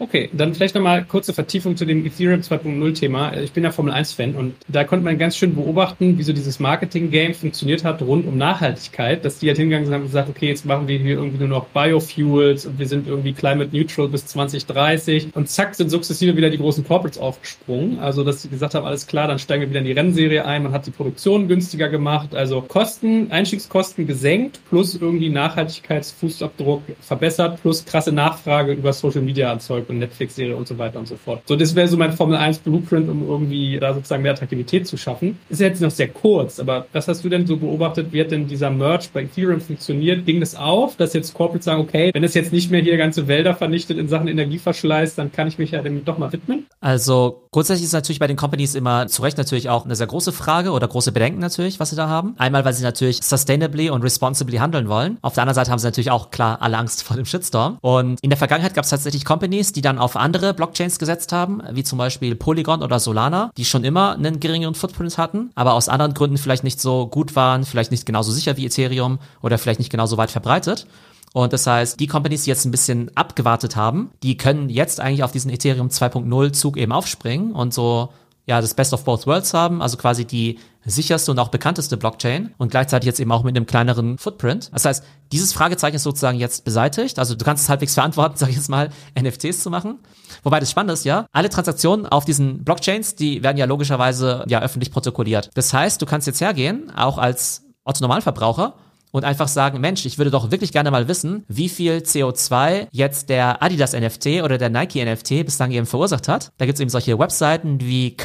Okay, 0.00 0.28
dann 0.32 0.54
vielleicht 0.54 0.74
nochmal 0.74 1.04
kurze 1.04 1.32
Vertiefung 1.32 1.76
zu 1.76 1.84
dem 1.84 2.04
Ethereum 2.04 2.40
2.0 2.40 2.94
Thema. 2.94 3.32
Ich 3.36 3.52
bin 3.52 3.62
ja 3.62 3.70
Formel 3.70 3.92
1 3.92 4.12
Fan 4.12 4.34
und 4.34 4.56
da 4.66 4.82
konnte 4.82 5.04
man 5.04 5.18
ganz 5.18 5.36
schön 5.36 5.54
beobachten, 5.54 6.18
wie 6.18 6.24
so 6.24 6.32
dieses 6.32 6.58
Marketing-Game 6.58 7.32
funktioniert 7.32 7.84
hat 7.84 8.02
rund 8.02 8.26
um 8.26 8.36
Nachhaltigkeit, 8.36 9.24
dass 9.24 9.38
die 9.38 9.46
halt 9.46 9.58
hingegangen 9.58 9.86
sind 9.86 9.94
und 9.94 10.02
gesagt, 10.02 10.28
okay, 10.28 10.48
jetzt 10.48 10.66
machen 10.66 10.88
wir 10.88 10.98
hier 10.98 11.14
irgendwie 11.14 11.38
nur 11.38 11.46
noch 11.46 11.66
Biofuels 11.66 12.66
und 12.66 12.80
wir 12.80 12.88
sind 12.88 13.06
irgendwie 13.06 13.34
climate 13.34 13.70
neutral 13.72 14.08
bis 14.08 14.26
2030 14.26 15.28
und 15.32 15.48
zack 15.48 15.76
sind 15.76 15.90
sukzessive 15.90 16.36
wieder 16.36 16.50
die 16.50 16.58
großen 16.58 16.84
Corporates 16.84 17.18
aufgesprungen. 17.18 18.00
Also, 18.00 18.24
dass 18.24 18.42
sie 18.42 18.48
gesagt 18.48 18.74
haben, 18.74 18.84
alles 18.84 19.06
klar, 19.06 19.28
dann 19.28 19.38
steigen 19.38 19.60
wir 19.60 19.70
wieder 19.70 19.78
in 19.78 19.86
die 19.86 19.92
Rennserie 19.92 20.44
ein, 20.44 20.64
man 20.64 20.72
hat 20.72 20.88
die 20.88 20.90
Produktion 20.90 21.46
günstiger 21.46 21.88
gemacht, 21.88 22.34
also 22.34 22.62
Kosten, 22.62 23.30
Einstiegskosten 23.30 24.08
gesenkt 24.08 24.58
plus 24.68 24.96
irgendwie 24.96 25.28
Nachhaltigkeitsfußabdruck 25.28 26.82
verbessert 26.98 27.62
plus 27.62 27.84
krasse 27.84 28.10
Nachfrage 28.10 28.72
über 28.72 28.92
Social 28.92 29.22
Media 29.22 29.52
erzeugt 29.52 29.83
und 29.88 29.98
Netflix-Serie 29.98 30.56
und 30.56 30.68
so 30.68 30.78
weiter 30.78 30.98
und 30.98 31.08
so 31.08 31.16
fort. 31.16 31.42
So, 31.46 31.56
das 31.56 31.74
wäre 31.74 31.88
so 31.88 31.96
mein 31.96 32.12
Formel 32.12 32.36
1 32.36 32.58
Blueprint, 32.58 33.08
um 33.08 33.28
irgendwie 33.28 33.78
da 33.78 33.94
sozusagen 33.94 34.22
mehr 34.22 34.32
Attraktivität 34.32 34.86
zu 34.86 34.96
schaffen. 34.96 35.38
Ist 35.48 35.60
jetzt 35.60 35.80
noch 35.80 35.90
sehr 35.90 36.08
kurz, 36.08 36.60
aber 36.60 36.86
was 36.92 37.08
hast 37.08 37.24
du 37.24 37.28
denn 37.28 37.46
so 37.46 37.56
beobachtet? 37.56 38.08
Wie 38.12 38.20
hat 38.20 38.30
denn 38.30 38.46
dieser 38.46 38.70
Merge 38.70 39.06
bei 39.12 39.22
Ethereum 39.22 39.60
funktioniert? 39.60 40.26
Ging 40.26 40.40
das 40.40 40.54
auf, 40.54 40.96
dass 40.96 41.12
jetzt 41.12 41.34
Corporates 41.34 41.64
sagen, 41.64 41.80
okay, 41.80 42.10
wenn 42.12 42.24
es 42.24 42.34
jetzt 42.34 42.52
nicht 42.52 42.70
mehr 42.70 42.82
hier 42.82 42.96
ganze 42.96 43.28
Wälder 43.28 43.54
vernichtet 43.54 43.98
in 43.98 44.08
Sachen 44.08 44.28
Energieverschleiß, 44.28 45.14
dann 45.14 45.32
kann 45.32 45.48
ich 45.48 45.58
mich 45.58 45.72
ja 45.72 45.82
dem 45.82 46.04
doch 46.04 46.18
mal 46.18 46.32
widmen? 46.32 46.66
Also 46.80 47.42
grundsätzlich 47.50 47.86
ist 47.86 47.92
natürlich 47.92 48.18
bei 48.18 48.26
den 48.26 48.36
Companies 48.36 48.74
immer 48.74 49.06
zu 49.06 49.22
Recht 49.22 49.38
natürlich 49.38 49.68
auch 49.68 49.84
eine 49.84 49.96
sehr 49.96 50.06
große 50.06 50.32
Frage 50.32 50.70
oder 50.72 50.86
große 50.86 51.12
Bedenken 51.12 51.40
natürlich, 51.40 51.80
was 51.80 51.90
sie 51.90 51.96
da 51.96 52.08
haben. 52.08 52.34
Einmal, 52.38 52.64
weil 52.64 52.74
sie 52.74 52.82
natürlich 52.82 53.22
sustainably 53.22 53.90
und 53.90 54.02
responsibly 54.02 54.58
handeln 54.58 54.88
wollen. 54.88 55.18
Auf 55.22 55.34
der 55.34 55.42
anderen 55.42 55.54
Seite 55.54 55.70
haben 55.70 55.78
sie 55.78 55.86
natürlich 55.86 56.10
auch 56.10 56.30
klar 56.30 56.60
alle 56.60 56.76
Angst 56.76 57.02
vor 57.02 57.16
dem 57.16 57.24
Shitstorm. 57.24 57.78
Und 57.80 58.18
in 58.22 58.30
der 58.30 58.36
Vergangenheit 58.36 58.74
gab 58.74 58.84
es 58.84 58.90
tatsächlich 58.90 59.24
Companies, 59.24 59.72
die 59.74 59.82
dann 59.82 59.98
auf 59.98 60.16
andere 60.16 60.54
Blockchains 60.54 60.98
gesetzt 60.98 61.32
haben, 61.32 61.62
wie 61.72 61.84
zum 61.84 61.98
Beispiel 61.98 62.34
Polygon 62.34 62.82
oder 62.82 62.98
Solana, 62.98 63.50
die 63.56 63.64
schon 63.64 63.84
immer 63.84 64.12
einen 64.12 64.40
geringeren 64.40 64.74
Footprint 64.74 65.18
hatten, 65.18 65.50
aber 65.54 65.74
aus 65.74 65.88
anderen 65.88 66.14
Gründen 66.14 66.38
vielleicht 66.38 66.64
nicht 66.64 66.80
so 66.80 67.06
gut 67.06 67.36
waren, 67.36 67.64
vielleicht 67.64 67.90
nicht 67.90 68.06
genauso 68.06 68.32
sicher 68.32 68.56
wie 68.56 68.66
Ethereum 68.66 69.18
oder 69.42 69.58
vielleicht 69.58 69.80
nicht 69.80 69.90
genauso 69.90 70.16
weit 70.16 70.30
verbreitet. 70.30 70.86
Und 71.32 71.52
das 71.52 71.66
heißt, 71.66 71.98
die 71.98 72.06
Companies, 72.06 72.44
die 72.44 72.50
jetzt 72.50 72.64
ein 72.64 72.70
bisschen 72.70 73.10
abgewartet 73.16 73.74
haben, 73.74 74.12
die 74.22 74.36
können 74.36 74.68
jetzt 74.68 75.00
eigentlich 75.00 75.24
auf 75.24 75.32
diesen 75.32 75.50
Ethereum 75.50 75.88
2.0 75.88 76.52
Zug 76.52 76.76
eben 76.76 76.92
aufspringen 76.92 77.52
und 77.52 77.74
so 77.74 78.10
ja 78.46 78.60
das 78.60 78.74
Best 78.74 78.92
of 78.92 79.04
Both 79.04 79.26
Worlds 79.26 79.54
haben, 79.54 79.82
also 79.82 79.96
quasi 79.96 80.24
die 80.24 80.58
sicherste 80.84 81.30
und 81.30 81.38
auch 81.38 81.48
bekannteste 81.48 81.96
Blockchain 81.96 82.54
und 82.58 82.70
gleichzeitig 82.70 83.06
jetzt 83.06 83.20
eben 83.20 83.32
auch 83.32 83.42
mit 83.42 83.56
einem 83.56 83.66
kleineren 83.66 84.18
Footprint. 84.18 84.70
Das 84.72 84.84
heißt, 84.84 85.04
dieses 85.32 85.52
Fragezeichen 85.52 85.96
ist 85.96 86.02
sozusagen 86.02 86.38
jetzt 86.38 86.64
beseitigt. 86.64 87.18
Also 87.18 87.34
du 87.34 87.44
kannst 87.44 87.64
es 87.64 87.68
halbwegs 87.68 87.94
verantworten, 87.94 88.36
sag 88.38 88.50
ich 88.50 88.56
jetzt 88.56 88.68
mal, 88.68 88.90
NFTs 89.18 89.62
zu 89.62 89.70
machen. 89.70 89.98
Wobei 90.42 90.60
das 90.60 90.70
Spannende 90.70 90.94
ist 90.94 91.04
ja, 91.04 91.26
alle 91.32 91.48
Transaktionen 91.48 92.06
auf 92.06 92.24
diesen 92.24 92.64
Blockchains, 92.64 93.14
die 93.14 93.42
werden 93.42 93.56
ja 93.56 93.66
logischerweise 93.66 94.44
ja 94.48 94.60
öffentlich 94.60 94.90
protokolliert. 94.90 95.50
Das 95.54 95.72
heißt, 95.72 96.00
du 96.00 96.06
kannst 96.06 96.26
jetzt 96.26 96.40
hergehen, 96.40 96.90
auch 96.94 97.18
als 97.18 97.62
Otto 97.84 98.00
Normalverbraucher 98.00 98.74
und 99.14 99.24
einfach 99.24 99.46
sagen, 99.46 99.80
Mensch, 99.80 100.04
ich 100.06 100.18
würde 100.18 100.32
doch 100.32 100.50
wirklich 100.50 100.72
gerne 100.72 100.90
mal 100.90 101.06
wissen, 101.06 101.44
wie 101.46 101.68
viel 101.68 101.98
CO2 101.98 102.88
jetzt 102.90 103.28
der 103.28 103.62
Adidas 103.62 103.92
NFT 103.92 104.42
oder 104.42 104.58
der 104.58 104.70
Nike 104.70 105.04
NFT 105.04 105.46
bislang 105.46 105.70
eben 105.70 105.86
verursacht 105.86 106.26
hat. 106.26 106.50
Da 106.58 106.66
gibt 106.66 106.76
es 106.76 106.80
eben 106.80 106.90
solche 106.90 107.16
Webseiten 107.16 107.80
wie 107.80 108.16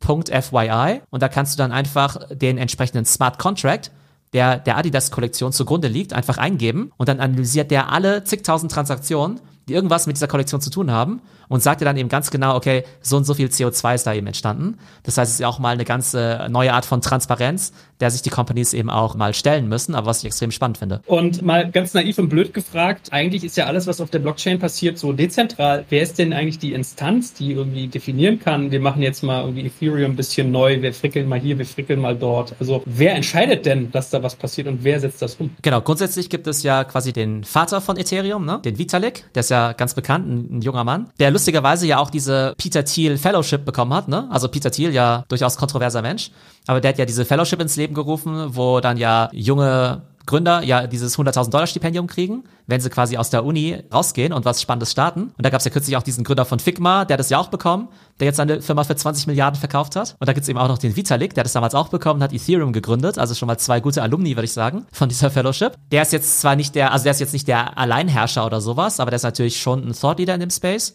Carbon.fyi 0.00 1.00
und 1.10 1.22
da 1.22 1.28
kannst 1.28 1.54
du 1.54 1.58
dann 1.58 1.72
einfach 1.72 2.16
den 2.30 2.58
entsprechenden 2.58 3.04
Smart 3.04 3.38
Contract 3.38 3.90
der 4.34 4.58
der 4.58 4.76
Adidas-Kollektion 4.76 5.52
zugrunde 5.52 5.88
liegt, 5.88 6.12
einfach 6.12 6.36
eingeben. 6.36 6.92
Und 6.98 7.08
dann 7.08 7.18
analysiert 7.18 7.70
der 7.70 7.90
alle 7.90 8.24
zigtausend 8.24 8.70
Transaktionen, 8.70 9.40
die 9.68 9.74
irgendwas 9.74 10.06
mit 10.06 10.16
dieser 10.16 10.28
Kollektion 10.28 10.60
zu 10.60 10.70
tun 10.70 10.90
haben 10.90 11.20
und 11.48 11.62
sagt 11.62 11.80
dir 11.80 11.84
dann 11.84 11.96
eben 11.96 12.08
ganz 12.08 12.30
genau, 12.30 12.56
okay, 12.56 12.84
so 13.00 13.16
und 13.16 13.24
so 13.24 13.34
viel 13.34 13.48
CO2 13.48 13.94
ist 13.94 14.06
da 14.06 14.14
eben 14.14 14.26
entstanden. 14.26 14.78
Das 15.02 15.18
heißt, 15.18 15.28
es 15.28 15.34
ist 15.34 15.40
ja 15.40 15.48
auch 15.48 15.58
mal 15.58 15.70
eine 15.70 15.84
ganze 15.84 16.46
neue 16.50 16.72
Art 16.72 16.84
von 16.84 17.00
Transparenz, 17.00 17.72
der 18.00 18.10
sich 18.10 18.22
die 18.22 18.30
Companies 18.30 18.74
eben 18.74 18.90
auch 18.90 19.16
mal 19.16 19.34
stellen 19.34 19.68
müssen, 19.68 19.94
aber 19.94 20.06
was 20.06 20.20
ich 20.20 20.26
extrem 20.26 20.50
spannend 20.50 20.78
finde. 20.78 21.00
Und 21.06 21.42
mal 21.42 21.70
ganz 21.70 21.94
naiv 21.94 22.18
und 22.18 22.28
blöd 22.28 22.54
gefragt, 22.54 23.08
eigentlich 23.12 23.44
ist 23.44 23.56
ja 23.56 23.66
alles, 23.66 23.86
was 23.86 24.00
auf 24.00 24.10
der 24.10 24.20
Blockchain 24.20 24.58
passiert, 24.58 24.98
so 24.98 25.12
dezentral. 25.12 25.84
Wer 25.88 26.02
ist 26.02 26.18
denn 26.18 26.32
eigentlich 26.32 26.58
die 26.58 26.72
Instanz, 26.72 27.34
die 27.34 27.52
irgendwie 27.52 27.88
definieren 27.88 28.38
kann, 28.38 28.70
wir 28.70 28.80
machen 28.80 29.02
jetzt 29.02 29.22
mal 29.22 29.42
irgendwie 29.42 29.66
Ethereum 29.66 30.12
ein 30.12 30.16
bisschen 30.16 30.52
neu, 30.52 30.80
wir 30.80 30.92
frickeln 30.92 31.28
mal 31.28 31.40
hier, 31.40 31.58
wir 31.58 31.66
frickeln 31.66 32.00
mal 32.00 32.16
dort. 32.16 32.54
Also 32.60 32.82
wer 32.86 33.14
entscheidet 33.14 33.66
denn, 33.66 33.90
dass 33.90 34.10
da 34.10 34.22
was 34.22 34.36
passiert 34.36 34.68
und 34.68 34.84
wer 34.84 35.00
setzt 35.00 35.22
das 35.22 35.36
um? 35.36 35.50
Genau, 35.62 35.80
grundsätzlich 35.80 36.30
gibt 36.30 36.46
es 36.46 36.62
ja 36.62 36.84
quasi 36.84 37.12
den 37.12 37.42
Vater 37.44 37.80
von 37.80 37.96
Ethereum, 37.96 38.44
ne? 38.44 38.60
den 38.64 38.78
Vitalik, 38.78 39.24
der 39.34 39.40
ist 39.40 39.50
ja 39.50 39.57
ganz 39.76 39.94
bekannt, 39.94 40.26
ein, 40.26 40.58
ein 40.58 40.62
junger 40.62 40.84
Mann, 40.84 41.10
der 41.18 41.30
lustigerweise 41.30 41.86
ja 41.86 41.98
auch 41.98 42.10
diese 42.10 42.54
Peter 42.58 42.84
Thiel 42.84 43.18
Fellowship 43.18 43.64
bekommen 43.64 43.92
hat. 43.94 44.08
Ne? 44.08 44.28
Also 44.30 44.48
Peter 44.48 44.70
Thiel 44.70 44.92
ja 44.92 45.24
durchaus 45.28 45.56
kontroverser 45.56 46.02
Mensch, 46.02 46.30
aber 46.66 46.80
der 46.80 46.90
hat 46.90 46.98
ja 46.98 47.04
diese 47.04 47.24
Fellowship 47.24 47.60
ins 47.60 47.76
Leben 47.76 47.94
gerufen, 47.94 48.56
wo 48.56 48.80
dann 48.80 48.96
ja 48.96 49.28
junge 49.32 50.02
Gründer 50.28 50.62
ja 50.62 50.86
dieses 50.86 51.18
100.000 51.18 51.50
Dollar 51.50 51.66
Stipendium 51.66 52.06
kriegen, 52.06 52.44
wenn 52.68 52.80
sie 52.80 52.90
quasi 52.90 53.16
aus 53.16 53.30
der 53.30 53.44
Uni 53.44 53.82
rausgehen 53.92 54.32
und 54.32 54.44
was 54.44 54.62
Spannendes 54.62 54.92
starten. 54.92 55.32
Und 55.36 55.44
da 55.44 55.50
gab 55.50 55.58
es 55.58 55.64
ja 55.64 55.72
kürzlich 55.72 55.96
auch 55.96 56.02
diesen 56.04 56.22
Gründer 56.22 56.44
von 56.44 56.60
Figma, 56.60 57.04
der 57.04 57.16
das 57.16 57.30
ja 57.30 57.38
auch 57.38 57.48
bekommen, 57.48 57.88
der 58.20 58.26
jetzt 58.26 58.36
seine 58.36 58.62
Firma 58.62 58.84
für 58.84 58.94
20 58.94 59.26
Milliarden 59.26 59.58
verkauft 59.58 59.96
hat. 59.96 60.16
Und 60.20 60.28
da 60.28 60.32
gibt's 60.32 60.48
eben 60.48 60.58
auch 60.58 60.68
noch 60.68 60.78
den 60.78 60.94
Vitalik, 60.94 61.34
der 61.34 61.42
das 61.42 61.54
damals 61.54 61.74
auch 61.74 61.88
bekommen 61.88 62.22
hat, 62.22 62.32
Ethereum 62.32 62.72
gegründet. 62.72 63.18
Also 63.18 63.34
schon 63.34 63.48
mal 63.48 63.58
zwei 63.58 63.80
gute 63.80 64.02
Alumni, 64.02 64.36
würde 64.36 64.44
ich 64.44 64.52
sagen, 64.52 64.86
von 64.92 65.08
dieser 65.08 65.30
Fellowship. 65.30 65.72
Der 65.90 66.02
ist 66.02 66.12
jetzt 66.12 66.40
zwar 66.40 66.54
nicht 66.54 66.74
der, 66.74 66.92
also 66.92 67.02
der 67.02 67.12
ist 67.12 67.20
jetzt 67.20 67.32
nicht 67.32 67.48
der 67.48 67.76
Alleinherrscher 67.76 68.46
oder 68.46 68.60
sowas, 68.60 69.00
aber 69.00 69.10
der 69.10 69.16
ist 69.16 69.24
natürlich 69.24 69.60
schon 69.60 69.88
ein 69.88 69.92
Thought 69.92 70.18
Leader 70.18 70.34
in 70.34 70.40
dem 70.40 70.50
Space. 70.50 70.94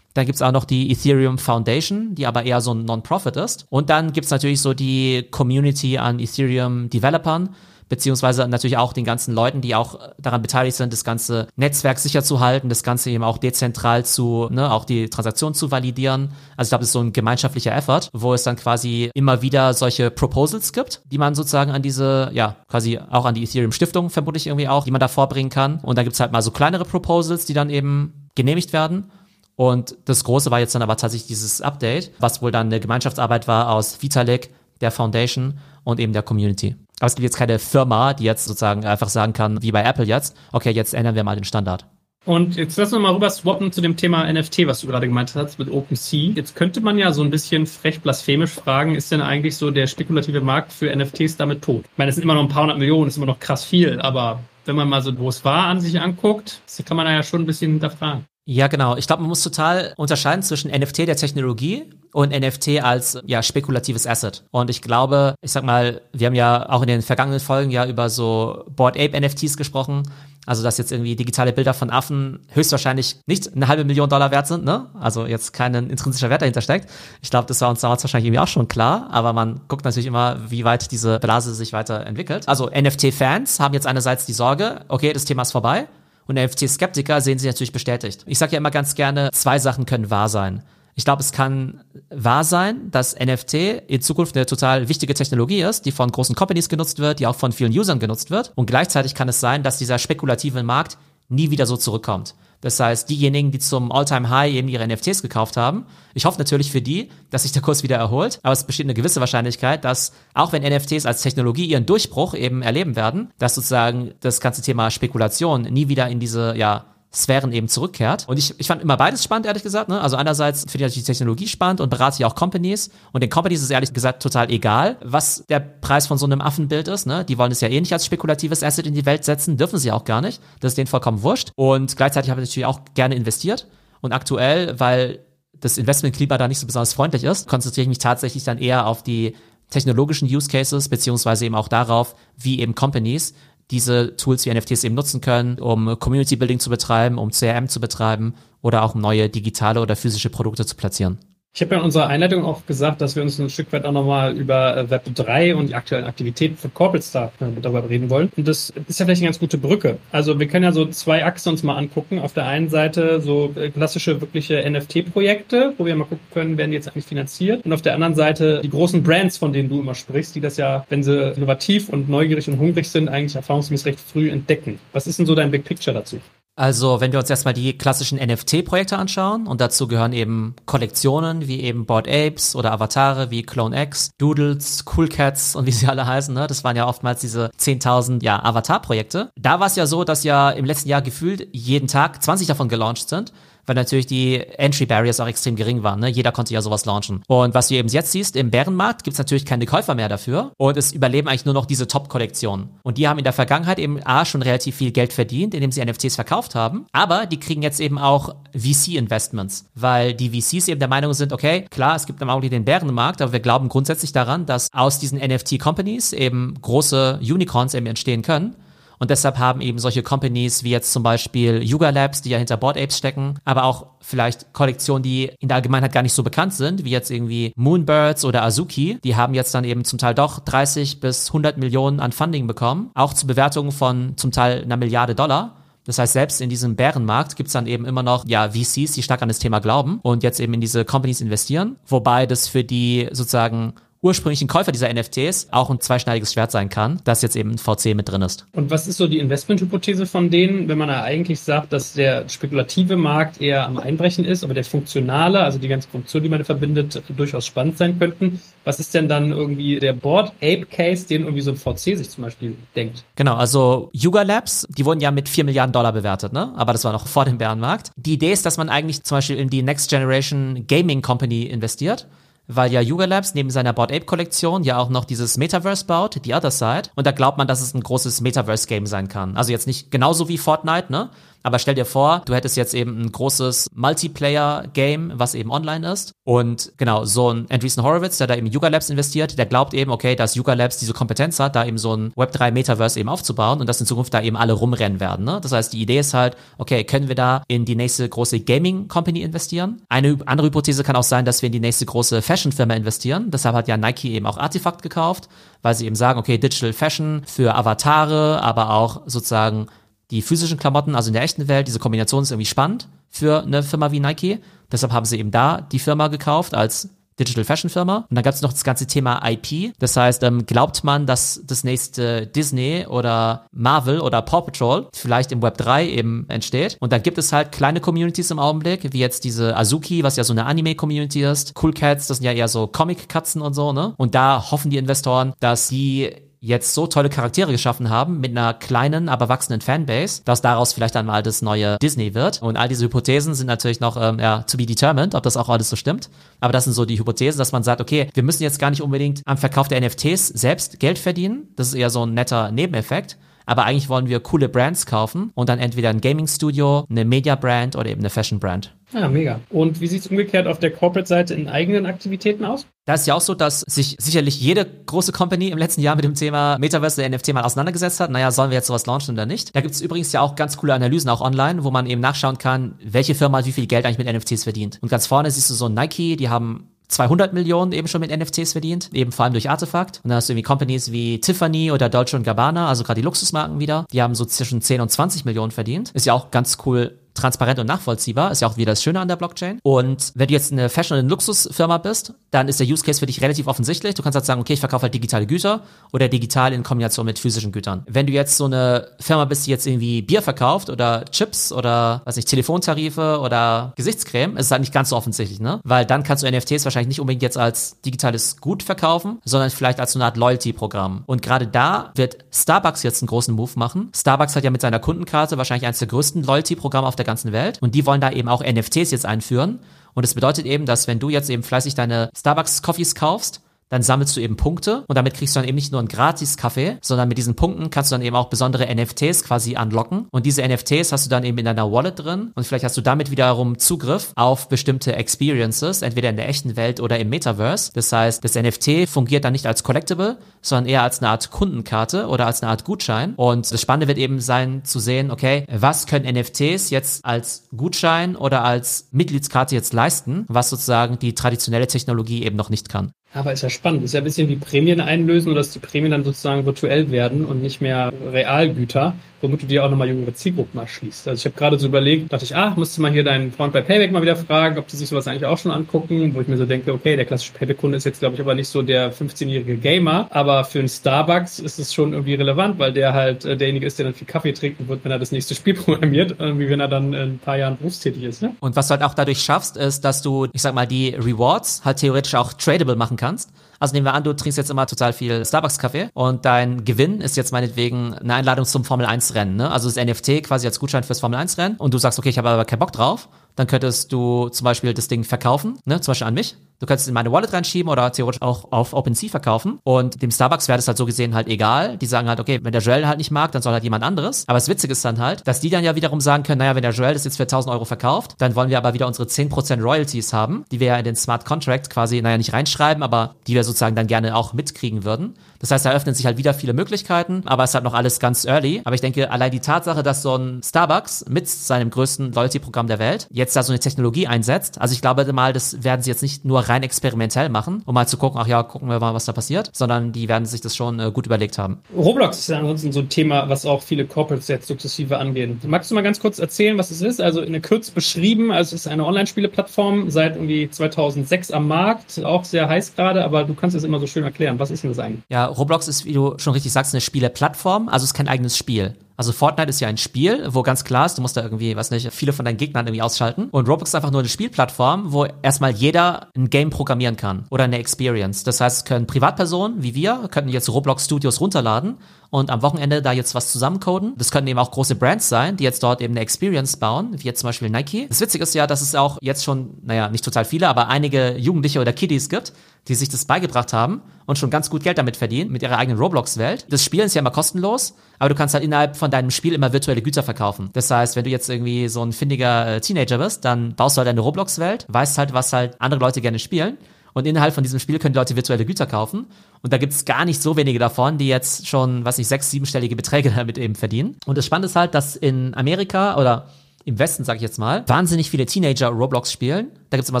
Dann 0.14 0.26
gibt's 0.26 0.42
auch 0.42 0.50
noch 0.50 0.64
die 0.64 0.90
Ethereum 0.90 1.38
Foundation, 1.38 2.16
die 2.16 2.26
aber 2.26 2.44
eher 2.44 2.60
so 2.60 2.74
ein 2.74 2.84
Non-Profit 2.84 3.36
ist. 3.36 3.66
Und 3.70 3.90
dann 3.90 4.12
gibt's 4.12 4.30
natürlich 4.30 4.60
so 4.60 4.74
die 4.74 5.28
Community 5.30 5.98
an 5.98 6.18
Ethereum-Developern, 6.18 7.50
beziehungsweise 7.90 8.48
natürlich 8.48 8.78
auch 8.78 8.94
den 8.94 9.04
ganzen 9.04 9.34
Leuten, 9.34 9.60
die 9.60 9.74
auch 9.74 9.98
daran 10.16 10.40
beteiligt 10.40 10.76
sind, 10.76 10.92
das 10.92 11.04
ganze 11.04 11.48
Netzwerk 11.56 11.98
sicher 11.98 12.22
zu 12.22 12.40
halten, 12.40 12.70
das 12.70 12.82
Ganze 12.82 13.10
eben 13.10 13.24
auch 13.24 13.36
dezentral 13.36 14.06
zu, 14.06 14.48
ne, 14.50 14.72
auch 14.72 14.86
die 14.86 15.10
Transaktion 15.10 15.52
zu 15.52 15.70
validieren. 15.70 16.30
Also 16.56 16.68
ich 16.68 16.70
glaube, 16.70 16.84
es 16.84 16.88
ist 16.88 16.92
so 16.94 17.00
ein 17.00 17.12
gemeinschaftlicher 17.12 17.74
Effort, 17.74 18.08
wo 18.12 18.32
es 18.32 18.44
dann 18.44 18.56
quasi 18.56 19.10
immer 19.12 19.42
wieder 19.42 19.74
solche 19.74 20.10
Proposals 20.10 20.72
gibt, 20.72 21.02
die 21.10 21.18
man 21.18 21.34
sozusagen 21.34 21.72
an 21.72 21.82
diese, 21.82 22.30
ja, 22.32 22.56
quasi 22.68 22.98
auch 23.10 23.26
an 23.26 23.34
die 23.34 23.42
Ethereum 23.42 23.72
Stiftung 23.72 24.08
vermutlich 24.08 24.46
irgendwie 24.46 24.68
auch, 24.68 24.84
die 24.84 24.92
man 24.92 25.00
da 25.00 25.08
vorbringen 25.08 25.50
kann. 25.50 25.80
Und 25.80 25.98
dann 25.98 26.04
gibt's 26.04 26.20
halt 26.20 26.32
mal 26.32 26.42
so 26.42 26.52
kleinere 26.52 26.84
Proposals, 26.84 27.44
die 27.44 27.54
dann 27.54 27.70
eben 27.70 28.28
genehmigt 28.36 28.72
werden. 28.72 29.10
Und 29.56 29.96
das 30.04 30.22
Große 30.22 30.50
war 30.52 30.60
jetzt 30.60 30.74
dann 30.76 30.82
aber 30.82 30.96
tatsächlich 30.96 31.26
dieses 31.26 31.60
Update, 31.60 32.12
was 32.20 32.40
wohl 32.40 32.52
dann 32.52 32.68
eine 32.68 32.78
Gemeinschaftsarbeit 32.78 33.48
war 33.48 33.70
aus 33.70 34.00
Vitalik, 34.00 34.50
der 34.80 34.92
Foundation 34.92 35.58
und 35.84 36.00
eben 36.00 36.12
der 36.12 36.22
Community. 36.22 36.76
Aber 37.00 37.06
es 37.06 37.14
gibt 37.16 37.24
jetzt 37.24 37.36
keine 37.36 37.58
Firma, 37.58 38.14
die 38.14 38.24
jetzt 38.24 38.44
sozusagen 38.44 38.84
einfach 38.84 39.08
sagen 39.08 39.32
kann, 39.32 39.62
wie 39.62 39.72
bei 39.72 39.82
Apple 39.82 40.04
jetzt, 40.04 40.36
okay, 40.52 40.70
jetzt 40.70 40.94
ändern 40.94 41.14
wir 41.14 41.24
mal 41.24 41.34
den 41.34 41.44
Standard. 41.44 41.86
Und 42.26 42.56
jetzt 42.56 42.76
lass 42.76 42.92
uns 42.92 43.02
mal 43.02 43.14
rüber 43.14 43.30
swappen 43.30 43.72
zu 43.72 43.80
dem 43.80 43.96
Thema 43.96 44.30
NFT, 44.30 44.66
was 44.66 44.82
du 44.82 44.86
gerade 44.86 45.08
gemeint 45.08 45.34
hast 45.34 45.58
mit 45.58 45.70
OpenSea. 45.70 46.32
Jetzt 46.34 46.54
könnte 46.54 46.82
man 46.82 46.98
ja 46.98 47.12
so 47.12 47.22
ein 47.22 47.30
bisschen 47.30 47.66
frech 47.66 48.02
blasphemisch 48.02 48.50
fragen, 48.50 48.94
ist 48.94 49.10
denn 49.10 49.22
eigentlich 49.22 49.56
so 49.56 49.70
der 49.70 49.86
spekulative 49.86 50.42
Markt 50.42 50.74
für 50.74 50.94
NFTs 50.94 51.38
damit 51.38 51.62
tot? 51.62 51.86
Ich 51.90 51.98
meine, 51.98 52.10
es 52.10 52.16
sind 52.16 52.24
immer 52.24 52.34
noch 52.34 52.42
ein 52.42 52.48
paar 52.48 52.62
hundert 52.62 52.78
Millionen, 52.78 53.08
ist 53.08 53.16
immer 53.16 53.24
noch 53.24 53.40
krass 53.40 53.64
viel, 53.64 53.98
aber 54.02 54.40
wenn 54.66 54.76
man 54.76 54.90
mal 54.90 55.00
so, 55.00 55.18
wo 55.18 55.30
es 55.30 55.42
war, 55.46 55.64
an 55.64 55.80
sich 55.80 55.98
anguckt, 55.98 56.60
kann 56.84 56.98
man 56.98 57.06
da 57.06 57.12
ja 57.12 57.22
schon 57.22 57.40
ein 57.40 57.46
bisschen 57.46 57.72
hinterfragen. 57.72 58.26
Ja, 58.46 58.66
genau. 58.66 58.96
Ich 58.96 59.06
glaube, 59.06 59.22
man 59.22 59.28
muss 59.28 59.42
total 59.42 59.92
unterscheiden 59.96 60.42
zwischen 60.42 60.70
NFT 60.70 60.98
der 61.06 61.16
Technologie 61.16 61.90
und 62.12 62.30
NFT 62.30 62.82
als 62.82 63.18
ja 63.26 63.42
spekulatives 63.42 64.06
Asset. 64.06 64.44
Und 64.50 64.70
ich 64.70 64.82
glaube, 64.82 65.34
ich 65.42 65.52
sag 65.52 65.62
mal, 65.62 66.00
wir 66.12 66.26
haben 66.26 66.34
ja 66.34 66.68
auch 66.68 66.82
in 66.82 66.88
den 66.88 67.02
vergangenen 67.02 67.40
Folgen 67.40 67.70
ja 67.70 67.86
über 67.86 68.08
so 68.08 68.64
Board 68.74 68.98
Ape 68.98 69.20
NFTs 69.20 69.56
gesprochen. 69.56 70.02
Also, 70.46 70.62
dass 70.62 70.78
jetzt 70.78 70.90
irgendwie 70.90 71.14
digitale 71.16 71.52
Bilder 71.52 71.74
von 71.74 71.90
Affen 71.90 72.40
höchstwahrscheinlich 72.48 73.20
nicht 73.26 73.54
eine 73.54 73.68
halbe 73.68 73.84
Million 73.84 74.08
Dollar 74.08 74.30
wert 74.30 74.46
sind, 74.46 74.64
ne? 74.64 74.86
Also 74.98 75.26
jetzt 75.26 75.52
kein 75.52 75.74
intrinsischer 75.74 76.30
Wert 76.30 76.40
dahinter 76.40 76.62
steckt. 76.62 76.90
Ich 77.20 77.30
glaube, 77.30 77.46
das 77.46 77.60
war 77.60 77.68
uns 77.68 77.82
damals 77.82 78.02
wahrscheinlich 78.02 78.28
irgendwie 78.28 78.40
auch 78.40 78.48
schon 78.48 78.66
klar, 78.66 79.08
aber 79.12 79.32
man 79.34 79.60
guckt 79.68 79.84
natürlich 79.84 80.06
immer, 80.06 80.38
wie 80.50 80.64
weit 80.64 80.90
diese 80.90 81.20
Blase 81.20 81.54
sich 81.54 81.72
weiterentwickelt. 81.74 82.48
Also 82.48 82.68
NFT-Fans 82.68 83.60
haben 83.60 83.74
jetzt 83.74 83.86
einerseits 83.86 84.24
die 84.24 84.32
Sorge, 84.32 84.80
okay, 84.88 85.12
das 85.12 85.26
Thema 85.26 85.42
ist 85.42 85.52
vorbei. 85.52 85.86
Und 86.30 86.36
NFT-Skeptiker 86.36 87.20
sehen 87.20 87.40
sich 87.40 87.48
natürlich 87.48 87.72
bestätigt. 87.72 88.22
Ich 88.24 88.38
sage 88.38 88.52
ja 88.52 88.58
immer 88.58 88.70
ganz 88.70 88.94
gerne, 88.94 89.30
zwei 89.32 89.58
Sachen 89.58 89.84
können 89.84 90.10
wahr 90.10 90.28
sein. 90.28 90.62
Ich 90.94 91.04
glaube, 91.04 91.22
es 91.22 91.32
kann 91.32 91.82
wahr 92.08 92.44
sein, 92.44 92.88
dass 92.92 93.18
NFT 93.18 93.54
in 93.88 94.00
Zukunft 94.00 94.36
eine 94.36 94.46
total 94.46 94.88
wichtige 94.88 95.12
Technologie 95.12 95.62
ist, 95.62 95.86
die 95.86 95.90
von 95.90 96.12
großen 96.12 96.36
Companies 96.36 96.68
genutzt 96.68 97.00
wird, 97.00 97.18
die 97.18 97.26
auch 97.26 97.34
von 97.34 97.50
vielen 97.50 97.76
Usern 97.76 97.98
genutzt 97.98 98.30
wird. 98.30 98.52
Und 98.54 98.66
gleichzeitig 98.66 99.16
kann 99.16 99.28
es 99.28 99.40
sein, 99.40 99.64
dass 99.64 99.78
dieser 99.78 99.98
spekulative 99.98 100.62
Markt 100.62 100.98
nie 101.28 101.50
wieder 101.50 101.66
so 101.66 101.76
zurückkommt. 101.76 102.36
Das 102.60 102.78
heißt, 102.78 103.08
diejenigen, 103.08 103.50
die 103.50 103.58
zum 103.58 103.90
All-Time-High 103.90 104.52
eben 104.52 104.68
ihre 104.68 104.86
NFTs 104.86 105.22
gekauft 105.22 105.56
haben, 105.56 105.86
ich 106.12 106.24
hoffe 106.24 106.38
natürlich 106.38 106.70
für 106.70 106.82
die, 106.82 107.08
dass 107.30 107.42
sich 107.42 107.52
der 107.52 107.62
Kurs 107.62 107.82
wieder 107.82 107.96
erholt, 107.96 108.38
aber 108.42 108.52
es 108.52 108.64
besteht 108.64 108.86
eine 108.86 108.94
gewisse 108.94 109.20
Wahrscheinlichkeit, 109.20 109.84
dass 109.84 110.12
auch 110.34 110.52
wenn 110.52 110.62
NFTs 110.62 111.06
als 111.06 111.22
Technologie 111.22 111.66
ihren 111.66 111.86
Durchbruch 111.86 112.34
eben 112.34 112.62
erleben 112.62 112.96
werden, 112.96 113.32
dass 113.38 113.54
sozusagen 113.54 114.12
das 114.20 114.40
ganze 114.40 114.62
Thema 114.62 114.90
Spekulation 114.90 115.62
nie 115.62 115.88
wieder 115.88 116.08
in 116.08 116.20
diese, 116.20 116.54
ja, 116.56 116.86
Sphären 117.12 117.52
eben 117.52 117.66
zurückkehrt. 117.66 118.28
Und 118.28 118.38
ich, 118.38 118.54
ich 118.58 118.68
fand 118.68 118.82
immer 118.82 118.96
beides 118.96 119.24
spannend, 119.24 119.46
ehrlich 119.46 119.64
gesagt. 119.64 119.88
Ne? 119.88 120.00
Also 120.00 120.16
einerseits 120.16 120.70
finde 120.70 120.86
ich 120.86 120.94
die 120.94 121.02
Technologie 121.02 121.48
spannend 121.48 121.80
und 121.80 121.90
berate 121.90 122.16
ich 122.20 122.24
auch 122.24 122.36
Companies. 122.36 122.90
Und 123.12 123.22
den 123.22 123.30
Companies 123.30 123.62
ist 123.62 123.70
ehrlich 123.70 123.92
gesagt 123.92 124.22
total 124.22 124.50
egal, 124.50 124.96
was 125.02 125.44
der 125.48 125.58
Preis 125.58 126.06
von 126.06 126.18
so 126.18 126.26
einem 126.26 126.40
Affenbild 126.40 126.86
ist. 126.86 127.06
Ne? 127.06 127.24
Die 127.24 127.36
wollen 127.36 127.50
es 127.50 127.60
ja 127.60 127.68
eh 127.68 127.80
nicht 127.80 127.92
als 127.92 128.06
spekulatives 128.06 128.62
Asset 128.62 128.86
in 128.86 128.94
die 128.94 129.06
Welt 129.06 129.24
setzen, 129.24 129.56
dürfen 129.56 129.78
sie 129.78 129.90
auch 129.90 130.04
gar 130.04 130.20
nicht. 130.20 130.40
Das 130.60 130.72
ist 130.72 130.78
denen 130.78 130.86
vollkommen 130.86 131.22
wurscht. 131.22 131.50
Und 131.56 131.96
gleichzeitig 131.96 132.30
habe 132.30 132.40
ich 132.42 132.48
natürlich 132.48 132.66
auch 132.66 132.80
gerne 132.94 133.16
investiert. 133.16 133.66
Und 134.00 134.12
aktuell, 134.12 134.78
weil 134.78 135.24
das 135.58 135.78
Investmentklima 135.78 136.38
da 136.38 136.46
nicht 136.46 136.60
so 136.60 136.66
besonders 136.66 136.94
freundlich 136.94 137.24
ist, 137.24 137.48
konzentriere 137.48 137.82
ich 137.82 137.88
mich 137.88 137.98
tatsächlich 137.98 138.44
dann 138.44 138.58
eher 138.58 138.86
auf 138.86 139.02
die 139.02 139.34
technologischen 139.70 140.28
Use 140.28 140.48
Cases, 140.48 140.88
beziehungsweise 140.88 141.46
eben 141.46 141.54
auch 141.54 141.68
darauf, 141.68 142.14
wie 142.36 142.60
eben 142.60 142.74
Companies 142.74 143.34
diese 143.70 144.16
Tools 144.16 144.44
wie 144.44 144.52
NFTs 144.52 144.84
eben 144.84 144.94
nutzen 144.94 145.20
können, 145.20 145.58
um 145.58 145.98
Community 145.98 146.36
Building 146.36 146.58
zu 146.58 146.70
betreiben, 146.70 147.18
um 147.18 147.30
CRM 147.30 147.68
zu 147.68 147.80
betreiben 147.80 148.34
oder 148.62 148.82
auch 148.82 148.94
neue 148.94 149.28
digitale 149.28 149.80
oder 149.80 149.96
physische 149.96 150.30
Produkte 150.30 150.66
zu 150.66 150.76
platzieren. 150.76 151.18
Ich 151.52 151.60
habe 151.62 151.74
ja 151.74 151.80
in 151.80 151.84
unserer 151.84 152.06
Einleitung 152.06 152.44
auch 152.44 152.64
gesagt, 152.64 153.00
dass 153.00 153.16
wir 153.16 153.24
uns 153.24 153.40
ein 153.40 153.50
Stück 153.50 153.72
weit 153.72 153.84
auch 153.84 153.90
nochmal 153.90 154.36
über 154.36 154.76
äh, 154.76 154.88
Web 154.88 155.12
3 155.12 155.56
und 155.56 155.66
die 155.66 155.74
aktuellen 155.74 156.04
Aktivitäten 156.04 156.56
von 156.56 156.72
Corporate 156.72 157.04
Star 157.04 157.32
äh, 157.40 157.60
darüber 157.60 157.90
reden 157.90 158.08
wollen. 158.08 158.30
Und 158.36 158.46
das 158.46 158.70
ist 158.86 159.00
ja 159.00 159.04
vielleicht 159.04 159.20
eine 159.20 159.26
ganz 159.26 159.40
gute 159.40 159.58
Brücke. 159.58 159.98
Also 160.12 160.38
wir 160.38 160.46
können 160.46 160.62
ja 160.62 160.70
so 160.70 160.86
zwei 160.86 161.24
Achsen 161.24 161.50
uns 161.50 161.64
mal 161.64 161.76
angucken. 161.76 162.20
Auf 162.20 162.34
der 162.34 162.46
einen 162.46 162.68
Seite 162.68 163.20
so 163.20 163.52
äh, 163.56 163.70
klassische, 163.70 164.20
wirkliche 164.20 164.64
NFT-Projekte, 164.70 165.74
wo 165.76 165.86
wir 165.86 165.96
mal 165.96 166.04
gucken 166.04 166.24
können, 166.32 166.56
werden 166.56 166.70
die 166.70 166.76
jetzt 166.76 166.86
eigentlich 166.86 167.06
finanziert. 167.06 167.64
Und 167.64 167.72
auf 167.72 167.82
der 167.82 167.94
anderen 167.94 168.14
Seite 168.14 168.60
die 168.62 168.70
großen 168.70 169.02
Brands, 169.02 169.36
von 169.36 169.52
denen 169.52 169.68
du 169.68 169.80
immer 169.80 169.96
sprichst, 169.96 170.36
die 170.36 170.40
das 170.40 170.56
ja, 170.56 170.86
wenn 170.88 171.02
sie 171.02 171.32
innovativ 171.32 171.88
und 171.88 172.08
neugierig 172.08 172.48
und 172.48 172.60
hungrig 172.60 172.88
sind, 172.88 173.08
eigentlich 173.08 173.34
erfahrungsgemäß 173.34 173.86
recht 173.86 173.98
früh 173.98 174.30
entdecken. 174.30 174.78
Was 174.92 175.08
ist 175.08 175.18
denn 175.18 175.26
so 175.26 175.34
dein 175.34 175.50
Big 175.50 175.64
Picture 175.64 175.94
dazu? 175.94 176.20
Also, 176.60 177.00
wenn 177.00 177.10
wir 177.10 177.18
uns 177.18 177.30
erstmal 177.30 177.54
die 177.54 177.78
klassischen 177.78 178.18
NFT-Projekte 178.18 178.98
anschauen, 178.98 179.46
und 179.46 179.62
dazu 179.62 179.88
gehören 179.88 180.12
eben 180.12 180.54
Kollektionen 180.66 181.48
wie 181.48 181.62
eben 181.62 181.86
Board 181.86 182.06
Apes 182.06 182.54
oder 182.54 182.70
Avatare 182.70 183.30
wie 183.30 183.42
Clone 183.42 183.82
X, 183.84 184.10
Doodles, 184.18 184.84
Cool 184.94 185.08
Cats 185.08 185.56
und 185.56 185.64
wie 185.64 185.72
sie 185.72 185.86
alle 185.86 186.06
heißen, 186.06 186.34
ne? 186.34 186.46
Das 186.46 186.62
waren 186.62 186.76
ja 186.76 186.86
oftmals 186.86 187.22
diese 187.22 187.50
10.000, 187.58 188.22
ja, 188.22 188.44
Avatar-Projekte. 188.44 189.30
Da 189.40 189.58
war 189.58 189.68
es 189.68 189.76
ja 189.76 189.86
so, 189.86 190.04
dass 190.04 190.22
ja 190.22 190.50
im 190.50 190.66
letzten 190.66 190.90
Jahr 190.90 191.00
gefühlt 191.00 191.48
jeden 191.52 191.88
Tag 191.88 192.22
20 192.22 192.46
davon 192.46 192.68
gelauncht 192.68 193.08
sind 193.08 193.32
weil 193.70 193.76
natürlich 193.76 194.06
die 194.06 194.34
Entry 194.58 194.84
Barriers 194.84 195.20
auch 195.20 195.28
extrem 195.28 195.54
gering 195.54 195.84
waren. 195.84 196.00
Ne? 196.00 196.08
Jeder 196.08 196.32
konnte 196.32 196.52
ja 196.52 196.60
sowas 196.60 196.86
launchen. 196.86 197.22
Und 197.28 197.54
was 197.54 197.68
du 197.68 197.76
eben 197.76 197.88
jetzt 197.88 198.10
siehst, 198.10 198.34
im 198.34 198.50
Bärenmarkt 198.50 199.04
gibt 199.04 199.12
es 199.14 199.18
natürlich 199.18 199.44
keine 199.44 199.64
Käufer 199.64 199.94
mehr 199.94 200.08
dafür 200.08 200.50
und 200.56 200.76
es 200.76 200.90
überleben 200.90 201.28
eigentlich 201.28 201.44
nur 201.44 201.54
noch 201.54 201.66
diese 201.66 201.86
Top-Kollektionen. 201.86 202.70
Und 202.82 202.98
die 202.98 203.06
haben 203.06 203.18
in 203.18 203.22
der 203.22 203.32
Vergangenheit 203.32 203.78
eben 203.78 204.04
A 204.04 204.24
schon 204.24 204.42
relativ 204.42 204.74
viel 204.74 204.90
Geld 204.90 205.12
verdient, 205.12 205.54
indem 205.54 205.70
sie 205.70 205.84
NFTs 205.84 206.16
verkauft 206.16 206.56
haben, 206.56 206.86
aber 206.90 207.26
die 207.26 207.38
kriegen 207.38 207.62
jetzt 207.62 207.78
eben 207.78 207.96
auch 207.96 208.34
VC-Investments, 208.56 209.66
weil 209.76 210.14
die 210.14 210.30
VCs 210.30 210.66
eben 210.66 210.80
der 210.80 210.88
Meinung 210.88 211.14
sind, 211.14 211.32
okay, 211.32 211.64
klar, 211.70 211.94
es 211.94 212.06
gibt 212.06 212.20
im 212.22 212.28
Augenblick 212.28 212.50
den 212.50 212.64
Bärenmarkt, 212.64 213.22
aber 213.22 213.30
wir 213.32 213.38
glauben 213.38 213.68
grundsätzlich 213.68 214.10
daran, 214.10 214.46
dass 214.46 214.66
aus 214.72 214.98
diesen 214.98 215.20
NFT-Companies 215.20 216.12
eben 216.12 216.54
große 216.60 217.20
Unicorns 217.22 217.74
eben 217.74 217.86
entstehen 217.86 218.22
können. 218.22 218.56
Und 219.00 219.10
deshalb 219.10 219.38
haben 219.38 219.62
eben 219.62 219.78
solche 219.78 220.02
Companies 220.02 220.62
wie 220.62 220.70
jetzt 220.70 220.92
zum 220.92 221.02
Beispiel 221.02 221.62
Yuga 221.62 221.88
Labs, 221.88 222.20
die 222.20 222.28
ja 222.28 222.38
hinter 222.38 222.58
Board 222.58 222.76
Apes 222.76 222.98
stecken, 222.98 223.38
aber 223.46 223.64
auch 223.64 223.86
vielleicht 224.00 224.52
Kollektionen, 224.52 225.02
die 225.02 225.32
in 225.40 225.48
der 225.48 225.56
Allgemeinheit 225.56 225.92
gar 225.92 226.02
nicht 226.02 226.12
so 226.12 226.22
bekannt 226.22 226.52
sind, 226.52 226.84
wie 226.84 226.90
jetzt 226.90 227.10
irgendwie 227.10 227.52
Moonbirds 227.56 228.26
oder 228.26 228.42
Azuki, 228.42 228.98
die 229.02 229.16
haben 229.16 229.32
jetzt 229.32 229.54
dann 229.54 229.64
eben 229.64 229.84
zum 229.84 229.98
Teil 229.98 230.14
doch 230.14 230.38
30 230.40 231.00
bis 231.00 231.28
100 231.28 231.56
Millionen 231.56 231.98
an 231.98 232.12
Funding 232.12 232.46
bekommen, 232.46 232.90
auch 232.94 233.14
zu 233.14 233.26
Bewertungen 233.26 233.72
von 233.72 234.18
zum 234.18 234.32
Teil 234.32 234.62
einer 234.62 234.76
Milliarde 234.76 235.14
Dollar. 235.14 235.56
Das 235.86 235.98
heißt, 235.98 236.12
selbst 236.12 236.42
in 236.42 236.50
diesem 236.50 236.76
Bärenmarkt 236.76 237.36
gibt 237.36 237.46
es 237.46 237.54
dann 237.54 237.66
eben 237.66 237.86
immer 237.86 238.02
noch 238.02 238.26
ja, 238.28 238.50
VCs, 238.50 238.92
die 238.92 239.02
stark 239.02 239.22
an 239.22 239.28
das 239.28 239.38
Thema 239.38 239.60
glauben 239.60 239.98
und 240.02 240.22
jetzt 240.22 240.40
eben 240.40 240.52
in 240.52 240.60
diese 240.60 240.84
Companies 240.84 241.22
investieren, 241.22 241.76
wobei 241.86 242.26
das 242.26 242.48
für 242.48 242.64
die 242.64 243.08
sozusagen 243.12 243.72
ursprünglichen 244.02 244.48
Käufer 244.48 244.72
dieser 244.72 244.92
NFTs 244.92 245.48
auch 245.50 245.68
ein 245.68 245.80
zweischneidiges 245.80 246.32
Schwert 246.32 246.50
sein 246.50 246.70
kann, 246.70 247.00
dass 247.04 247.20
jetzt 247.20 247.36
eben 247.36 247.50
ein 247.50 247.58
VC 247.58 247.94
mit 247.94 248.08
drin 248.08 248.22
ist. 248.22 248.46
Und 248.52 248.70
was 248.70 248.86
ist 248.86 248.96
so 248.96 249.06
die 249.06 249.18
Investmenthypothese 249.18 250.06
von 250.06 250.30
denen, 250.30 250.68
wenn 250.68 250.78
man 250.78 250.88
da 250.88 251.02
eigentlich 251.02 251.40
sagt, 251.40 251.72
dass 251.72 251.92
der 251.92 252.28
spekulative 252.28 252.96
Markt 252.96 253.40
eher 253.40 253.66
am 253.66 253.78
Einbrechen 253.78 254.24
ist, 254.24 254.42
aber 254.42 254.54
der 254.54 254.64
funktionale, 254.64 255.40
also 255.40 255.58
die 255.58 255.68
ganze 255.68 255.88
Funktion, 255.88 256.22
die 256.22 256.28
man 256.28 256.44
verbindet, 256.44 257.02
durchaus 257.14 257.46
spannend 257.46 257.76
sein 257.76 257.98
könnten? 257.98 258.40
Was 258.64 258.80
ist 258.80 258.94
denn 258.94 259.08
dann 259.08 259.32
irgendwie 259.32 259.78
der 259.78 259.92
Board 259.92 260.32
Ape 260.36 260.66
Case, 260.66 261.06
den 261.06 261.22
irgendwie 261.22 261.42
so 261.42 261.50
ein 261.50 261.56
VC 261.56 261.96
sich 261.96 262.08
zum 262.10 262.24
Beispiel 262.24 262.56
denkt? 262.74 263.04
Genau, 263.16 263.34
also 263.34 263.90
Yuga 263.92 264.22
Labs, 264.22 264.66
die 264.70 264.84
wurden 264.84 265.00
ja 265.00 265.10
mit 265.10 265.28
4 265.28 265.44
Milliarden 265.44 265.72
Dollar 265.72 265.92
bewertet, 265.92 266.32
ne? 266.32 266.52
Aber 266.56 266.72
das 266.72 266.84
war 266.84 266.92
noch 266.92 267.06
vor 267.06 267.24
dem 267.24 267.38
Bärenmarkt. 267.38 267.90
Die 267.96 268.14
Idee 268.14 268.32
ist, 268.32 268.46
dass 268.46 268.56
man 268.56 268.68
eigentlich 268.68 269.02
zum 269.02 269.18
Beispiel 269.18 269.36
in 269.36 269.50
die 269.50 269.62
Next 269.62 269.90
Generation 269.90 270.64
Gaming 270.66 271.02
Company 271.02 271.44
investiert 271.44 272.06
weil 272.54 272.72
ja 272.72 272.80
Yuga 272.80 273.04
Labs 273.04 273.34
neben 273.34 273.50
seiner 273.50 273.72
Board 273.72 273.92
Ape 273.92 274.04
Kollektion 274.04 274.62
ja 274.64 274.78
auch 274.78 274.88
noch 274.88 275.04
dieses 275.04 275.36
Metaverse 275.36 275.84
baut, 275.84 276.20
The 276.24 276.34
Other 276.34 276.50
Side. 276.50 276.90
Und 276.94 277.06
da 277.06 277.12
glaubt 277.12 277.38
man, 277.38 277.46
dass 277.46 277.60
es 277.60 277.74
ein 277.74 277.82
großes 277.82 278.20
Metaverse 278.20 278.66
Game 278.66 278.86
sein 278.86 279.08
kann. 279.08 279.36
Also 279.36 279.52
jetzt 279.52 279.66
nicht 279.66 279.90
genauso 279.90 280.28
wie 280.28 280.38
Fortnite, 280.38 280.90
ne? 280.90 281.10
Aber 281.42 281.58
stell 281.58 281.74
dir 281.74 281.84
vor, 281.84 282.22
du 282.24 282.34
hättest 282.34 282.56
jetzt 282.56 282.74
eben 282.74 283.00
ein 283.00 283.12
großes 283.12 283.68
Multiplayer-Game, 283.74 285.12
was 285.14 285.34
eben 285.34 285.50
online 285.50 285.90
ist. 285.90 286.12
Und 286.24 286.72
genau, 286.76 287.04
so 287.04 287.32
ein 287.32 287.46
Andreessen 287.50 287.82
Horowitz, 287.82 288.18
der 288.18 288.26
da 288.26 288.34
eben 288.36 288.46
in 288.46 288.52
Yuga 288.52 288.68
Labs 288.68 288.90
investiert, 288.90 289.38
der 289.38 289.46
glaubt 289.46 289.74
eben, 289.74 289.90
okay, 289.90 290.16
dass 290.16 290.34
Yuga 290.34 290.54
Labs 290.54 290.78
diese 290.78 290.92
Kompetenz 290.92 291.40
hat, 291.40 291.56
da 291.56 291.64
eben 291.64 291.78
so 291.78 291.96
ein 291.96 292.12
Web3 292.12 292.52
Metaverse 292.52 293.00
eben 293.00 293.08
aufzubauen 293.08 293.60
und 293.60 293.68
dass 293.68 293.80
in 293.80 293.86
Zukunft 293.86 294.12
da 294.14 294.20
eben 294.20 294.36
alle 294.36 294.52
rumrennen 294.52 295.00
werden. 295.00 295.24
Ne? 295.24 295.40
Das 295.42 295.52
heißt, 295.52 295.72
die 295.72 295.80
Idee 295.80 296.00
ist 296.00 296.14
halt, 296.14 296.36
okay, 296.58 296.84
können 296.84 297.08
wir 297.08 297.14
da 297.14 297.42
in 297.48 297.64
die 297.64 297.76
nächste 297.76 298.08
große 298.08 298.40
Gaming 298.40 298.88
Company 298.88 299.22
investieren? 299.22 299.82
Eine 299.88 300.18
andere 300.26 300.48
Hypothese 300.48 300.84
kann 300.84 300.96
auch 300.96 301.02
sein, 301.02 301.24
dass 301.24 301.42
wir 301.42 301.46
in 301.46 301.52
die 301.52 301.60
nächste 301.60 301.86
große 301.86 302.22
Fashion 302.22 302.52
Firma 302.52 302.74
investieren. 302.74 303.30
Deshalb 303.30 303.54
hat 303.56 303.68
ja 303.68 303.76
Nike 303.76 304.12
eben 304.12 304.26
auch 304.26 304.36
Artefakt 304.36 304.82
gekauft, 304.82 305.28
weil 305.62 305.74
sie 305.74 305.86
eben 305.86 305.96
sagen, 305.96 306.18
okay, 306.18 306.38
Digital 306.38 306.72
Fashion 306.72 307.22
für 307.26 307.54
Avatare, 307.54 308.42
aber 308.42 308.70
auch 308.70 309.02
sozusagen 309.06 309.66
die 310.10 310.22
physischen 310.22 310.58
Klamotten, 310.58 310.94
also 310.94 311.08
in 311.08 311.14
der 311.14 311.22
echten 311.22 311.48
Welt, 311.48 311.68
diese 311.68 311.78
Kombination 311.78 312.22
ist 312.22 312.30
irgendwie 312.30 312.46
spannend 312.46 312.88
für 313.08 313.42
eine 313.42 313.62
Firma 313.62 313.92
wie 313.92 314.00
Nike. 314.00 314.38
Deshalb 314.70 314.92
haben 314.92 315.06
sie 315.06 315.18
eben 315.18 315.30
da 315.30 315.60
die 315.60 315.78
Firma 315.78 316.08
gekauft 316.08 316.54
als 316.54 316.88
Digital 317.20 317.44
Fashion 317.44 317.70
Firma. 317.70 318.06
Und 318.08 318.16
dann 318.16 318.24
gab 318.24 318.34
es 318.34 318.40
noch 318.40 318.52
das 318.52 318.64
ganze 318.64 318.86
Thema 318.86 319.20
IP. 319.28 319.74
Das 319.78 319.96
heißt, 319.96 320.22
ähm, 320.22 320.46
glaubt 320.46 320.82
man, 320.84 321.06
dass 321.06 321.42
das 321.44 321.64
nächste 321.64 322.26
Disney 322.26 322.86
oder 322.88 323.46
Marvel 323.52 324.00
oder 324.00 324.22
Paw 324.22 324.40
Patrol 324.42 324.88
vielleicht 324.94 325.30
im 325.30 325.42
Web 325.42 325.58
3 325.58 325.86
eben 325.86 326.24
entsteht. 326.28 326.78
Und 326.80 326.92
dann 326.92 327.02
gibt 327.02 327.18
es 327.18 327.32
halt 327.32 327.52
kleine 327.52 327.80
Communities 327.80 328.30
im 328.30 328.38
Augenblick, 328.38 328.92
wie 328.92 328.98
jetzt 328.98 329.24
diese 329.24 329.56
Azuki, 329.56 330.02
was 330.02 330.16
ja 330.16 330.24
so 330.24 330.32
eine 330.32 330.46
Anime-Community 330.46 331.22
ist. 331.22 331.52
Cool 331.62 331.74
Cats, 331.74 332.06
das 332.06 332.18
sind 332.18 332.24
ja 332.24 332.32
eher 332.32 332.48
so 332.48 332.66
Comic-Katzen 332.66 333.42
und 333.42 333.52
so, 333.52 333.72
ne? 333.72 333.94
Und 333.98 334.14
da 334.14 334.50
hoffen 334.50 334.70
die 334.70 334.78
Investoren, 334.78 335.34
dass 335.40 335.68
die 335.68 336.10
jetzt 336.40 336.74
so 336.74 336.86
tolle 336.86 337.10
Charaktere 337.10 337.52
geschaffen 337.52 337.90
haben 337.90 338.20
mit 338.20 338.30
einer 338.30 338.54
kleinen, 338.54 339.08
aber 339.08 339.28
wachsenden 339.28 339.60
Fanbase, 339.60 340.22
dass 340.24 340.40
daraus 340.40 340.72
vielleicht 340.72 340.94
dann 340.94 341.06
das 341.22 341.42
neue 341.42 341.76
Disney 341.78 342.14
wird. 342.14 342.40
Und 342.40 342.56
all 342.56 342.68
diese 342.68 342.86
Hypothesen 342.86 343.34
sind 343.34 343.46
natürlich 343.46 343.80
noch 343.80 343.98
ähm, 344.00 344.18
ja, 344.18 344.42
to 344.42 344.56
be 344.56 344.64
determined, 344.64 345.14
ob 345.14 345.22
das 345.22 345.36
auch 345.36 345.50
alles 345.50 345.68
so 345.68 345.76
stimmt. 345.76 346.08
Aber 346.40 346.52
das 346.52 346.64
sind 346.64 346.72
so 346.72 346.86
die 346.86 346.98
Hypothesen, 346.98 347.38
dass 347.38 347.52
man 347.52 347.62
sagt, 347.62 347.80
okay, 347.80 348.08
wir 348.14 348.22
müssen 348.22 348.42
jetzt 348.42 348.58
gar 348.58 348.70
nicht 348.70 348.82
unbedingt 348.82 349.22
am 349.26 349.36
Verkauf 349.36 349.68
der 349.68 349.80
NFTs 349.80 350.28
selbst 350.28 350.80
Geld 350.80 350.98
verdienen. 350.98 351.48
Das 351.56 351.68
ist 351.68 351.74
eher 351.74 351.90
so 351.90 352.06
ein 352.06 352.14
netter 352.14 352.50
Nebeneffekt 352.50 353.18
aber 353.50 353.64
eigentlich 353.64 353.88
wollen 353.88 354.08
wir 354.08 354.20
coole 354.20 354.48
Brands 354.48 354.86
kaufen 354.86 355.32
und 355.34 355.48
dann 355.48 355.58
entweder 355.58 355.90
ein 355.90 356.00
Gaming-Studio, 356.00 356.84
eine 356.88 357.04
Media-Brand 357.04 357.74
oder 357.74 357.90
eben 357.90 358.00
eine 358.00 358.08
Fashion-Brand. 358.08 358.76
Ja, 358.92 359.08
mega. 359.08 359.40
Und 359.50 359.80
wie 359.80 359.88
sieht 359.88 360.02
es 360.02 360.06
umgekehrt 360.06 360.46
auf 360.46 360.60
der 360.60 360.70
Corporate-Seite 360.70 361.34
in 361.34 361.48
eigenen 361.48 361.84
Aktivitäten 361.84 362.44
aus? 362.44 362.66
Da 362.86 362.94
ist 362.94 363.08
ja 363.08 363.14
auch 363.14 363.20
so, 363.20 363.34
dass 363.34 363.60
sich 363.62 363.96
sicherlich 363.98 364.40
jede 364.40 364.64
große 364.64 365.10
Company 365.10 365.48
im 365.48 365.58
letzten 365.58 365.80
Jahr 365.80 365.96
mit 365.96 366.04
dem 366.04 366.14
Thema 366.14 366.58
Metaverse 366.58 367.00
oder 367.00 367.16
NFT 367.16 367.34
mal 367.34 367.42
auseinandergesetzt 367.42 367.98
hat. 367.98 368.10
Naja, 368.10 368.30
sollen 368.30 368.50
wir 368.50 368.56
jetzt 368.56 368.68
sowas 368.68 368.86
launchen 368.86 369.14
oder 369.14 369.26
nicht? 369.26 369.54
Da 369.54 369.62
gibt 369.62 369.74
es 369.74 369.80
übrigens 369.80 370.12
ja 370.12 370.20
auch 370.20 370.36
ganz 370.36 370.56
coole 370.56 370.74
Analysen 370.74 371.10
auch 371.10 371.20
online, 371.20 371.64
wo 371.64 371.72
man 371.72 371.86
eben 371.86 372.00
nachschauen 372.00 372.38
kann, 372.38 372.76
welche 372.84 373.16
Firma 373.16 373.44
wie 373.44 373.52
viel 373.52 373.66
Geld 373.66 373.84
eigentlich 373.84 373.98
mit 373.98 374.12
NFTs 374.12 374.44
verdient. 374.44 374.78
Und 374.80 374.88
ganz 374.88 375.08
vorne 375.08 375.30
siehst 375.30 375.50
du 375.50 375.54
so 375.54 375.68
Nike, 375.68 376.16
die 376.16 376.28
haben 376.28 376.69
200 376.90 377.32
Millionen 377.32 377.72
eben 377.72 377.88
schon 377.88 378.00
mit 378.00 378.10
NFTs 378.10 378.52
verdient, 378.52 378.90
eben 378.92 379.12
vor 379.12 379.24
allem 379.24 379.32
durch 379.32 379.48
Artefakt. 379.48 380.00
Und 380.02 380.10
dann 380.10 380.16
hast 380.16 380.28
du 380.28 380.32
irgendwie 380.32 380.42
Companies 380.42 380.92
wie 380.92 381.20
Tiffany 381.20 381.70
oder 381.70 381.88
Dolce 381.88 382.20
Gabbana, 382.20 382.68
also 382.68 382.84
gerade 382.84 383.00
die 383.00 383.04
Luxusmarken 383.04 383.60
wieder, 383.60 383.86
die 383.92 384.02
haben 384.02 384.14
so 384.14 384.24
zwischen 384.24 384.60
10 384.60 384.80
und 384.80 384.90
20 384.90 385.24
Millionen 385.24 385.52
verdient. 385.52 385.90
Ist 385.94 386.06
ja 386.06 386.12
auch 386.12 386.30
ganz 386.30 386.58
cool 386.66 386.98
transparent 387.20 387.58
und 387.58 387.66
nachvollziehbar. 387.66 388.30
Ist 388.30 388.40
ja 388.40 388.48
auch 388.48 388.56
wieder 388.56 388.72
das 388.72 388.82
Schöne 388.82 389.00
an 389.00 389.08
der 389.08 389.16
Blockchain. 389.16 389.58
Und 389.62 390.12
wenn 390.14 390.28
du 390.28 390.34
jetzt 390.34 390.52
eine 390.52 390.68
Fashion- 390.68 390.98
und 390.98 391.08
Luxusfirma 391.08 391.78
bist, 391.78 392.14
dann 392.30 392.48
ist 392.48 392.60
der 392.60 392.66
Use 392.66 392.84
Case 392.84 393.00
für 393.00 393.06
dich 393.06 393.20
relativ 393.20 393.46
offensichtlich. 393.46 393.94
Du 393.94 394.02
kannst 394.02 394.16
halt 394.16 394.26
sagen, 394.26 394.40
okay, 394.40 394.54
ich 394.54 394.60
verkaufe 394.60 394.82
halt 394.82 394.94
digitale 394.94 395.26
Güter 395.26 395.62
oder 395.92 396.08
digital 396.08 396.52
in 396.52 396.62
Kombination 396.62 397.06
mit 397.06 397.18
physischen 397.18 397.52
Gütern. 397.52 397.84
Wenn 397.88 398.06
du 398.06 398.12
jetzt 398.12 398.36
so 398.36 398.46
eine 398.46 398.88
Firma 399.00 399.24
bist, 399.24 399.46
die 399.46 399.50
jetzt 399.50 399.66
irgendwie 399.66 400.02
Bier 400.02 400.22
verkauft 400.22 400.70
oder 400.70 401.04
Chips 401.06 401.52
oder, 401.52 402.02
weiß 402.04 402.16
nicht, 402.16 402.28
Telefontarife 402.28 403.20
oder 403.20 403.72
Gesichtscreme, 403.76 404.36
ist 404.36 404.46
es 404.46 404.50
halt 404.52 404.60
nicht 404.60 404.72
ganz 404.72 404.90
so 404.90 404.96
offensichtlich, 404.96 405.40
ne? 405.40 405.60
Weil 405.64 405.84
dann 405.84 406.02
kannst 406.02 406.22
du 406.22 406.30
NFTs 406.30 406.64
wahrscheinlich 406.64 406.88
nicht 406.88 407.00
unbedingt 407.00 407.22
jetzt 407.22 407.38
als 407.38 407.80
digitales 407.82 408.38
Gut 408.40 408.62
verkaufen, 408.62 409.18
sondern 409.24 409.50
vielleicht 409.50 409.80
als 409.80 409.92
so 409.92 409.98
eine 409.98 410.06
Art 410.06 410.16
Loyalty-Programm. 410.16 411.02
Und 411.06 411.22
gerade 411.22 411.46
da 411.46 411.90
wird 411.94 412.18
Starbucks 412.32 412.82
jetzt 412.82 413.02
einen 413.02 413.08
großen 413.08 413.34
Move 413.34 413.52
machen. 413.56 413.90
Starbucks 413.94 414.36
hat 414.36 414.44
ja 414.44 414.50
mit 414.50 414.60
seiner 414.60 414.78
Kundenkarte 414.78 415.36
wahrscheinlich 415.38 415.66
eines 415.66 415.78
der 415.78 415.88
größten 415.88 416.22
Loyalty-Programme 416.22 416.86
auf 416.86 416.96
der 416.96 417.04
ganzen 417.10 417.32
Welt. 417.32 417.58
Und 417.60 417.74
die 417.74 417.84
wollen 417.84 418.00
da 418.00 418.10
eben 418.10 418.28
auch 418.28 418.42
NFTs 418.42 418.92
jetzt 418.92 419.04
einführen. 419.04 419.58
Und 419.94 420.04
es 420.04 420.14
bedeutet 420.14 420.46
eben, 420.46 420.66
dass 420.66 420.86
wenn 420.86 420.98
du 420.98 421.10
jetzt 421.10 421.28
eben 421.28 421.42
fleißig 421.42 421.74
deine 421.74 422.10
Starbucks-Coffees 422.16 422.94
kaufst, 422.94 423.42
dann 423.70 423.82
sammelst 423.82 424.16
du 424.16 424.20
eben 424.20 424.36
Punkte 424.36 424.84
und 424.86 424.96
damit 424.96 425.14
kriegst 425.14 425.34
du 425.34 425.40
dann 425.40 425.48
eben 425.48 425.54
nicht 425.54 425.72
nur 425.72 425.78
einen 425.78 425.88
gratis 425.88 426.36
Kaffee, 426.36 426.76
sondern 426.82 427.08
mit 427.08 427.16
diesen 427.16 427.36
Punkten 427.36 427.70
kannst 427.70 427.90
du 427.90 427.94
dann 427.94 428.02
eben 428.02 428.16
auch 428.16 428.28
besondere 428.28 428.72
NFTs 428.72 429.24
quasi 429.24 429.56
unlocken 429.56 430.08
und 430.10 430.26
diese 430.26 430.46
NFTs 430.46 430.92
hast 430.92 431.06
du 431.06 431.10
dann 431.10 431.24
eben 431.24 431.38
in 431.38 431.44
deiner 431.44 431.70
Wallet 431.72 431.98
drin 431.98 432.32
und 432.34 432.44
vielleicht 432.44 432.64
hast 432.64 432.76
du 432.76 432.80
damit 432.80 433.10
wiederum 433.10 433.58
Zugriff 433.58 434.12
auf 434.16 434.48
bestimmte 434.48 434.94
Experiences, 434.96 435.82
entweder 435.82 436.10
in 436.10 436.16
der 436.16 436.28
echten 436.28 436.56
Welt 436.56 436.80
oder 436.80 436.98
im 436.98 437.08
Metaverse. 437.08 437.70
Das 437.72 437.92
heißt, 437.92 438.24
das 438.24 438.34
NFT 438.34 438.88
fungiert 438.88 439.24
dann 439.24 439.32
nicht 439.32 439.46
als 439.46 439.62
Collectible, 439.62 440.18
sondern 440.42 440.66
eher 440.66 440.82
als 440.82 441.00
eine 441.00 441.10
Art 441.10 441.30
Kundenkarte 441.30 442.08
oder 442.08 442.26
als 442.26 442.42
eine 442.42 442.50
Art 442.50 442.64
Gutschein 442.64 443.14
und 443.14 443.50
das 443.50 443.60
Spannende 443.60 443.88
wird 443.88 443.98
eben 443.98 444.20
sein 444.20 444.64
zu 444.64 444.80
sehen, 444.80 445.10
okay, 445.10 445.44
was 445.48 445.86
können 445.86 446.12
NFTs 446.12 446.70
jetzt 446.70 447.04
als 447.04 447.48
Gutschein 447.56 448.16
oder 448.16 448.44
als 448.44 448.88
Mitgliedskarte 448.90 449.54
jetzt 449.54 449.72
leisten, 449.72 450.24
was 450.28 450.50
sozusagen 450.50 450.98
die 450.98 451.14
traditionelle 451.14 451.68
Technologie 451.68 452.24
eben 452.24 452.36
noch 452.36 452.50
nicht 452.50 452.68
kann. 452.68 452.92
Aber 453.12 453.32
ist 453.32 453.42
ja 453.42 453.50
spannend. 453.50 453.82
Ist 453.82 453.94
ja 453.94 454.00
ein 454.00 454.04
bisschen 454.04 454.28
wie 454.28 454.36
Prämien 454.36 454.80
einlösen 454.80 455.30
oder 455.30 455.40
dass 455.40 455.50
die 455.50 455.58
Prämien 455.58 455.90
dann 455.90 456.04
sozusagen 456.04 456.46
virtuell 456.46 456.90
werden 456.90 457.24
und 457.24 457.42
nicht 457.42 457.60
mehr 457.60 457.92
Realgüter 458.12 458.94
womit 459.20 459.42
du 459.42 459.46
dir 459.46 459.64
auch 459.64 459.70
nochmal 459.70 459.88
jüngere 459.88 460.14
Zielgruppen 460.14 460.60
erschließt. 460.60 461.08
Also 461.08 461.20
ich 461.20 461.24
habe 461.24 461.38
gerade 461.38 461.58
so 461.58 461.66
überlegt, 461.66 462.12
dachte 462.12 462.24
ich, 462.24 462.34
musst 462.56 462.76
du 462.76 462.82
mal 462.82 462.90
hier 462.90 463.04
deinen 463.04 463.32
Freund 463.32 463.52
bei 463.52 463.60
Payback 463.60 463.92
mal 463.92 464.02
wieder 464.02 464.16
fragen, 464.16 464.58
ob 464.58 464.66
die 464.68 464.76
sich 464.76 464.88
sowas 464.88 465.06
eigentlich 465.06 465.26
auch 465.26 465.38
schon 465.38 465.52
angucken, 465.52 466.14
wo 466.14 466.20
ich 466.20 466.28
mir 466.28 466.36
so 466.36 466.46
denke, 466.46 466.72
okay, 466.72 466.96
der 466.96 467.04
klassische 467.04 467.32
Payback-Kunde 467.32 467.76
ist 467.76 467.84
jetzt, 467.84 468.00
glaube 468.00 468.14
ich, 468.14 468.20
aber 468.20 468.34
nicht 468.34 468.48
so 468.48 468.62
der 468.62 468.92
15-jährige 468.92 469.56
Gamer, 469.56 470.08
aber 470.10 470.44
für 470.44 470.58
einen 470.58 470.68
Starbucks 470.68 471.38
ist 471.38 471.58
es 471.58 471.74
schon 471.74 471.92
irgendwie 471.92 472.14
relevant, 472.14 472.58
weil 472.58 472.72
der 472.72 472.94
halt 472.94 473.24
äh, 473.24 473.36
derjenige 473.36 473.66
ist, 473.66 473.78
der 473.78 473.86
dann 473.86 473.94
viel 473.94 474.06
Kaffee 474.06 474.32
trinken 474.32 474.68
wird, 474.68 474.84
wenn 474.84 474.92
er 474.92 474.98
das 474.98 475.12
nächste 475.12 475.34
Spiel 475.34 475.54
programmiert, 475.60 476.16
irgendwie 476.18 476.48
wenn 476.48 476.60
er 476.60 476.68
dann 476.68 476.92
in 476.92 477.00
ein 477.00 477.18
paar 477.18 477.36
Jahren 477.36 477.56
berufstätig 477.56 478.02
ist. 478.02 478.22
Ne? 478.22 478.34
Und 478.40 478.56
was 478.56 478.68
du 478.68 478.72
halt 478.72 478.82
auch 478.82 478.94
dadurch 478.94 479.22
schaffst, 479.22 479.56
ist, 479.56 479.84
dass 479.84 480.02
du, 480.02 480.26
ich 480.32 480.42
sag 480.42 480.54
mal, 480.54 480.66
die 480.66 480.90
Rewards 480.90 481.62
halt 481.64 481.78
theoretisch 481.78 482.14
auch 482.14 482.32
tradable 482.32 482.76
machen 482.76 482.96
kannst. 482.96 483.30
Also 483.60 483.74
nehmen 483.74 483.86
wir 483.86 483.94
an, 483.94 484.02
du 484.02 484.12
trinkst 484.12 484.38
jetzt 484.38 484.50
immer 484.50 484.66
total 484.66 484.92
viel 484.92 485.24
Starbucks-Kaffee 485.24 485.90
und 485.94 486.24
dein 486.24 486.64
Gewinn 486.64 487.00
ist 487.00 487.16
jetzt 487.16 487.30
meinetwegen 487.30 487.94
eine 487.94 488.14
Einladung 488.14 488.46
zum 488.46 488.64
Formel-1-Rennen. 488.64 489.36
Ne? 489.36 489.50
Also 489.50 489.70
das 489.70 489.76
NFT 489.76 490.24
quasi 490.24 490.46
als 490.46 490.58
Gutschein 490.58 490.82
fürs 490.82 491.00
Formel-1-Rennen 491.00 491.58
und 491.58 491.72
du 491.72 491.78
sagst, 491.78 491.98
okay, 491.98 492.08
ich 492.08 492.18
habe 492.18 492.30
aber 492.30 492.44
keinen 492.46 492.58
Bock 492.58 492.72
drauf 492.72 493.08
dann 493.36 493.46
könntest 493.46 493.92
du 493.92 494.28
zum 494.28 494.44
Beispiel 494.44 494.74
das 494.74 494.88
Ding 494.88 495.04
verkaufen, 495.04 495.58
ne, 495.64 495.80
zum 495.80 495.92
Beispiel 495.92 496.06
an 496.06 496.14
mich. 496.14 496.36
Du 496.60 496.66
könntest 496.66 496.84
es 496.84 496.88
in 496.88 496.94
meine 496.94 497.10
Wallet 497.10 497.32
reinschieben 497.32 497.72
oder 497.72 497.90
theoretisch 497.90 498.20
auch 498.20 498.52
auf 498.52 498.74
OpenSea 498.74 499.08
verkaufen. 499.08 499.60
Und 499.64 500.02
dem 500.02 500.10
Starbucks 500.10 500.46
wäre 500.46 500.58
das 500.58 500.68
halt 500.68 500.76
so 500.76 500.84
gesehen 500.84 501.14
halt 501.14 501.26
egal. 501.26 501.78
Die 501.78 501.86
sagen 501.86 502.06
halt, 502.06 502.20
okay, 502.20 502.38
wenn 502.42 502.52
der 502.52 502.60
Joel 502.60 502.86
halt 502.86 502.98
nicht 502.98 503.10
mag, 503.10 503.32
dann 503.32 503.40
soll 503.40 503.54
halt 503.54 503.64
jemand 503.64 503.82
anderes. 503.82 504.24
Aber 504.28 504.36
das 504.36 504.48
Witzige 504.48 504.72
ist 504.72 504.84
dann 504.84 504.98
halt, 504.98 505.26
dass 505.26 505.40
die 505.40 505.48
dann 505.48 505.64
ja 505.64 505.74
wiederum 505.74 506.00
sagen 506.00 506.22
können, 506.22 506.38
naja, 506.38 506.54
wenn 506.54 506.62
der 506.62 506.72
Joel 506.72 506.92
das 506.92 507.04
jetzt 507.04 507.16
für 507.16 507.22
1000 507.22 507.50
Euro 507.54 507.64
verkauft, 507.64 508.14
dann 508.18 508.34
wollen 508.34 508.50
wir 508.50 508.58
aber 508.58 508.74
wieder 508.74 508.86
unsere 508.86 509.08
10% 509.08 509.62
Royalties 509.62 510.12
haben, 510.12 510.44
die 510.52 510.60
wir 510.60 510.66
ja 510.66 510.76
in 510.76 510.84
den 510.84 510.96
Smart 510.96 511.24
Contract 511.24 511.70
quasi, 511.70 512.02
naja, 512.02 512.18
nicht 512.18 512.34
reinschreiben, 512.34 512.82
aber 512.82 513.14
die 513.26 513.34
wir 513.34 513.42
sozusagen 513.42 513.74
dann 513.74 513.86
gerne 513.86 514.14
auch 514.14 514.34
mitkriegen 514.34 514.84
würden. 514.84 515.14
Das 515.40 515.50
heißt, 515.50 515.64
da 515.64 515.72
öffnen 515.72 515.94
sich 515.94 516.04
halt 516.04 516.18
wieder 516.18 516.34
viele 516.34 516.52
Möglichkeiten, 516.52 517.22
aber 517.24 517.44
es 517.44 517.50
ist 517.50 517.54
halt 517.54 517.64
noch 517.64 517.74
alles 517.74 517.98
ganz 517.98 518.26
early. 518.26 518.60
Aber 518.64 518.74
ich 518.74 518.82
denke, 518.82 519.10
allein 519.10 519.30
die 519.30 519.40
Tatsache, 519.40 519.82
dass 519.82 520.02
so 520.02 520.14
ein 520.14 520.42
Starbucks 520.44 521.06
mit 521.08 521.28
seinem 521.28 521.70
größten 521.70 522.12
Loyalty-Programm 522.12 522.66
der 522.66 522.78
Welt 522.78 523.08
jetzt 523.10 523.34
da 523.34 523.42
so 523.42 523.52
eine 523.52 523.58
Technologie 523.58 524.06
einsetzt. 524.06 524.60
Also 524.60 524.74
ich 524.74 524.82
glaube 524.82 525.10
mal, 525.12 525.32
das 525.32 525.64
werden 525.64 525.80
sie 525.82 525.90
jetzt 525.90 526.02
nicht 526.02 526.26
nur 526.26 526.40
rein 526.40 526.62
experimentell 526.62 527.30
machen, 527.30 527.62
um 527.64 527.74
mal 527.74 527.88
zu 527.88 527.96
gucken, 527.96 528.20
ach 528.22 528.26
ja, 528.26 528.42
gucken 528.42 528.68
wir 528.68 528.78
mal, 528.78 528.92
was 528.92 529.06
da 529.06 529.12
passiert, 529.12 529.50
sondern 529.54 529.92
die 529.92 530.08
werden 530.08 530.26
sich 530.26 530.42
das 530.42 530.54
schon 530.54 530.78
äh, 530.78 530.90
gut 530.92 531.06
überlegt 531.06 531.38
haben. 531.38 531.62
Roblox 531.74 532.18
ist 532.18 532.28
ja 532.28 532.38
ansonsten 532.38 532.72
so 532.72 532.80
ein 532.80 532.90
Thema, 532.90 533.28
was 533.30 533.46
auch 533.46 533.62
viele 533.62 533.86
Corporates 533.86 534.28
jetzt 534.28 534.46
sukzessive 534.46 534.98
angehen. 534.98 535.40
Magst 535.46 535.70
du 535.70 535.74
mal 535.74 535.82
ganz 535.82 536.00
kurz 536.00 536.18
erzählen, 536.18 536.58
was 536.58 536.70
es 536.70 536.82
ist? 536.82 537.00
Also 537.00 537.22
in 537.22 537.32
der 537.32 537.40
Kürze 537.40 537.72
beschrieben, 537.72 538.30
also 538.30 538.54
es 538.54 538.66
ist 538.66 538.66
eine 538.66 538.84
Online-Spieleplattform 538.84 539.90
seit 539.90 540.16
irgendwie 540.16 540.50
2006 540.50 541.30
am 541.30 541.48
Markt, 541.48 542.04
auch 542.04 542.24
sehr 542.24 542.48
heiß 542.48 542.74
gerade, 542.76 543.04
aber 543.04 543.24
du 543.24 543.34
kannst 543.34 543.56
es 543.56 543.64
immer 543.64 543.80
so 543.80 543.86
schön 543.86 544.04
erklären. 544.04 544.38
Was 544.38 544.50
ist 544.50 544.64
denn 544.64 544.70
das 544.70 544.78
eigentlich? 544.78 545.02
Ja, 545.08 545.29
Roblox 545.30 545.68
ist, 545.68 545.84
wie 545.84 545.92
du 545.92 546.14
schon 546.18 546.32
richtig 546.32 546.52
sagst, 546.52 546.74
eine 546.74 546.80
Spieleplattform, 546.80 547.68
also 547.68 547.84
ist 547.84 547.94
kein 547.94 548.08
eigenes 548.08 548.36
Spiel. 548.36 548.74
Also 549.00 549.12
Fortnite 549.12 549.48
ist 549.48 549.60
ja 549.60 549.68
ein 549.68 549.78
Spiel, 549.78 550.28
wo 550.28 550.42
ganz 550.42 550.62
klar 550.62 550.84
ist, 550.84 550.98
du 550.98 551.00
musst 551.00 551.16
da 551.16 551.22
irgendwie, 551.22 551.56
weiß 551.56 551.70
nicht, 551.70 551.90
viele 551.90 552.12
von 552.12 552.26
deinen 552.26 552.36
Gegnern 552.36 552.66
irgendwie 552.66 552.82
ausschalten. 552.82 553.28
Und 553.30 553.48
Roblox 553.48 553.70
ist 553.70 553.74
einfach 553.74 553.90
nur 553.90 554.00
eine 554.00 554.10
Spielplattform, 554.10 554.92
wo 554.92 555.06
erstmal 555.22 555.52
jeder 555.52 556.08
ein 556.14 556.28
Game 556.28 556.50
programmieren 556.50 556.98
kann 556.98 557.24
oder 557.30 557.44
eine 557.44 557.58
Experience. 557.58 558.24
Das 558.24 558.42
heißt, 558.42 558.66
können 558.66 558.86
Privatpersonen 558.86 559.62
wie 559.62 559.74
wir, 559.74 560.06
könnten 560.10 560.28
jetzt 560.28 560.50
Roblox 560.50 560.84
Studios 560.84 561.18
runterladen 561.18 561.78
und 562.10 562.28
am 562.28 562.42
Wochenende 562.42 562.82
da 562.82 562.92
jetzt 562.92 563.14
was 563.14 563.32
zusammencoden. 563.32 563.94
Das 563.96 564.10
können 564.10 564.26
eben 564.26 564.38
auch 564.38 564.50
große 564.50 564.74
Brands 564.74 565.08
sein, 565.08 565.38
die 565.38 565.44
jetzt 565.44 565.62
dort 565.62 565.80
eben 565.80 565.94
eine 565.94 566.00
Experience 566.00 566.58
bauen, 566.58 566.90
wie 566.98 567.04
jetzt 567.04 567.20
zum 567.20 567.28
Beispiel 567.28 567.48
Nike. 567.48 567.86
Das 567.88 568.02
Witzige 568.02 568.24
ist 568.24 568.34
ja, 568.34 568.46
dass 568.46 568.60
es 568.60 568.74
auch 568.74 568.98
jetzt 569.00 569.24
schon, 569.24 569.62
naja, 569.62 569.88
nicht 569.88 570.04
total 570.04 570.26
viele, 570.26 570.46
aber 570.46 570.68
einige 570.68 571.16
Jugendliche 571.16 571.60
oder 571.60 571.72
Kiddies 571.72 572.10
gibt, 572.10 572.34
die 572.68 572.74
sich 572.74 572.90
das 572.90 573.06
beigebracht 573.06 573.54
haben 573.54 573.80
und 574.10 574.18
schon 574.18 574.28
ganz 574.28 574.50
gut 574.50 574.64
Geld 574.64 574.76
damit 574.76 574.96
verdienen, 574.96 575.30
mit 575.30 575.40
ihrer 575.40 575.56
eigenen 575.56 575.78
Roblox-Welt. 575.78 576.46
Das 576.48 576.64
Spielen 576.64 576.86
ist 576.86 576.94
ja 576.94 576.98
immer 576.98 577.12
kostenlos, 577.12 577.76
aber 578.00 578.08
du 578.08 578.16
kannst 578.16 578.34
halt 578.34 578.42
innerhalb 578.42 578.76
von 578.76 578.90
deinem 578.90 579.12
Spiel 579.12 579.32
immer 579.34 579.52
virtuelle 579.52 579.82
Güter 579.82 580.02
verkaufen. 580.02 580.50
Das 580.52 580.68
heißt, 580.68 580.96
wenn 580.96 581.04
du 581.04 581.10
jetzt 581.10 581.30
irgendwie 581.30 581.68
so 581.68 581.80
ein 581.80 581.92
findiger 581.92 582.56
äh, 582.56 582.60
Teenager 582.60 582.98
bist, 582.98 583.24
dann 583.24 583.54
baust 583.54 583.76
du 583.76 583.78
halt 583.78 583.88
eine 583.88 584.00
Roblox-Welt, 584.00 584.66
weißt 584.68 584.98
halt, 584.98 585.12
was 585.12 585.32
halt 585.32 585.60
andere 585.60 585.78
Leute 585.78 586.00
gerne 586.00 586.18
spielen. 586.18 586.58
Und 586.92 587.06
innerhalb 587.06 587.34
von 587.34 587.44
diesem 587.44 587.60
Spiel 587.60 587.78
können 587.78 587.92
die 587.92 588.00
Leute 588.00 588.16
virtuelle 588.16 588.44
Güter 588.44 588.66
kaufen. 588.66 589.06
Und 589.42 589.52
da 589.52 589.58
gibt 589.58 589.74
es 589.74 589.84
gar 589.84 590.04
nicht 590.04 590.20
so 590.20 590.36
wenige 590.36 590.58
davon, 590.58 590.98
die 590.98 591.06
jetzt 591.06 591.46
schon, 591.46 591.84
was 591.84 591.96
nicht, 591.96 592.08
sechs, 592.08 592.32
siebenstellige 592.32 592.74
Beträge 592.74 593.10
damit 593.16 593.38
eben 593.38 593.54
verdienen. 593.54 593.96
Und 594.06 594.18
das 594.18 594.26
Spannende 594.26 594.46
ist 594.46 594.56
halt, 594.56 594.74
dass 594.74 594.96
in 594.96 595.36
Amerika 595.36 595.96
oder 595.96 596.26
im 596.64 596.78
Westen, 596.78 597.04
sag 597.04 597.16
ich 597.16 597.22
jetzt 597.22 597.38
mal, 597.38 597.64
wahnsinnig 597.66 598.10
viele 598.10 598.26
Teenager 598.26 598.68
Roblox 598.68 599.10
spielen. 599.12 599.48
Da 599.70 599.76
gibt's 599.76 599.90
immer 599.90 600.00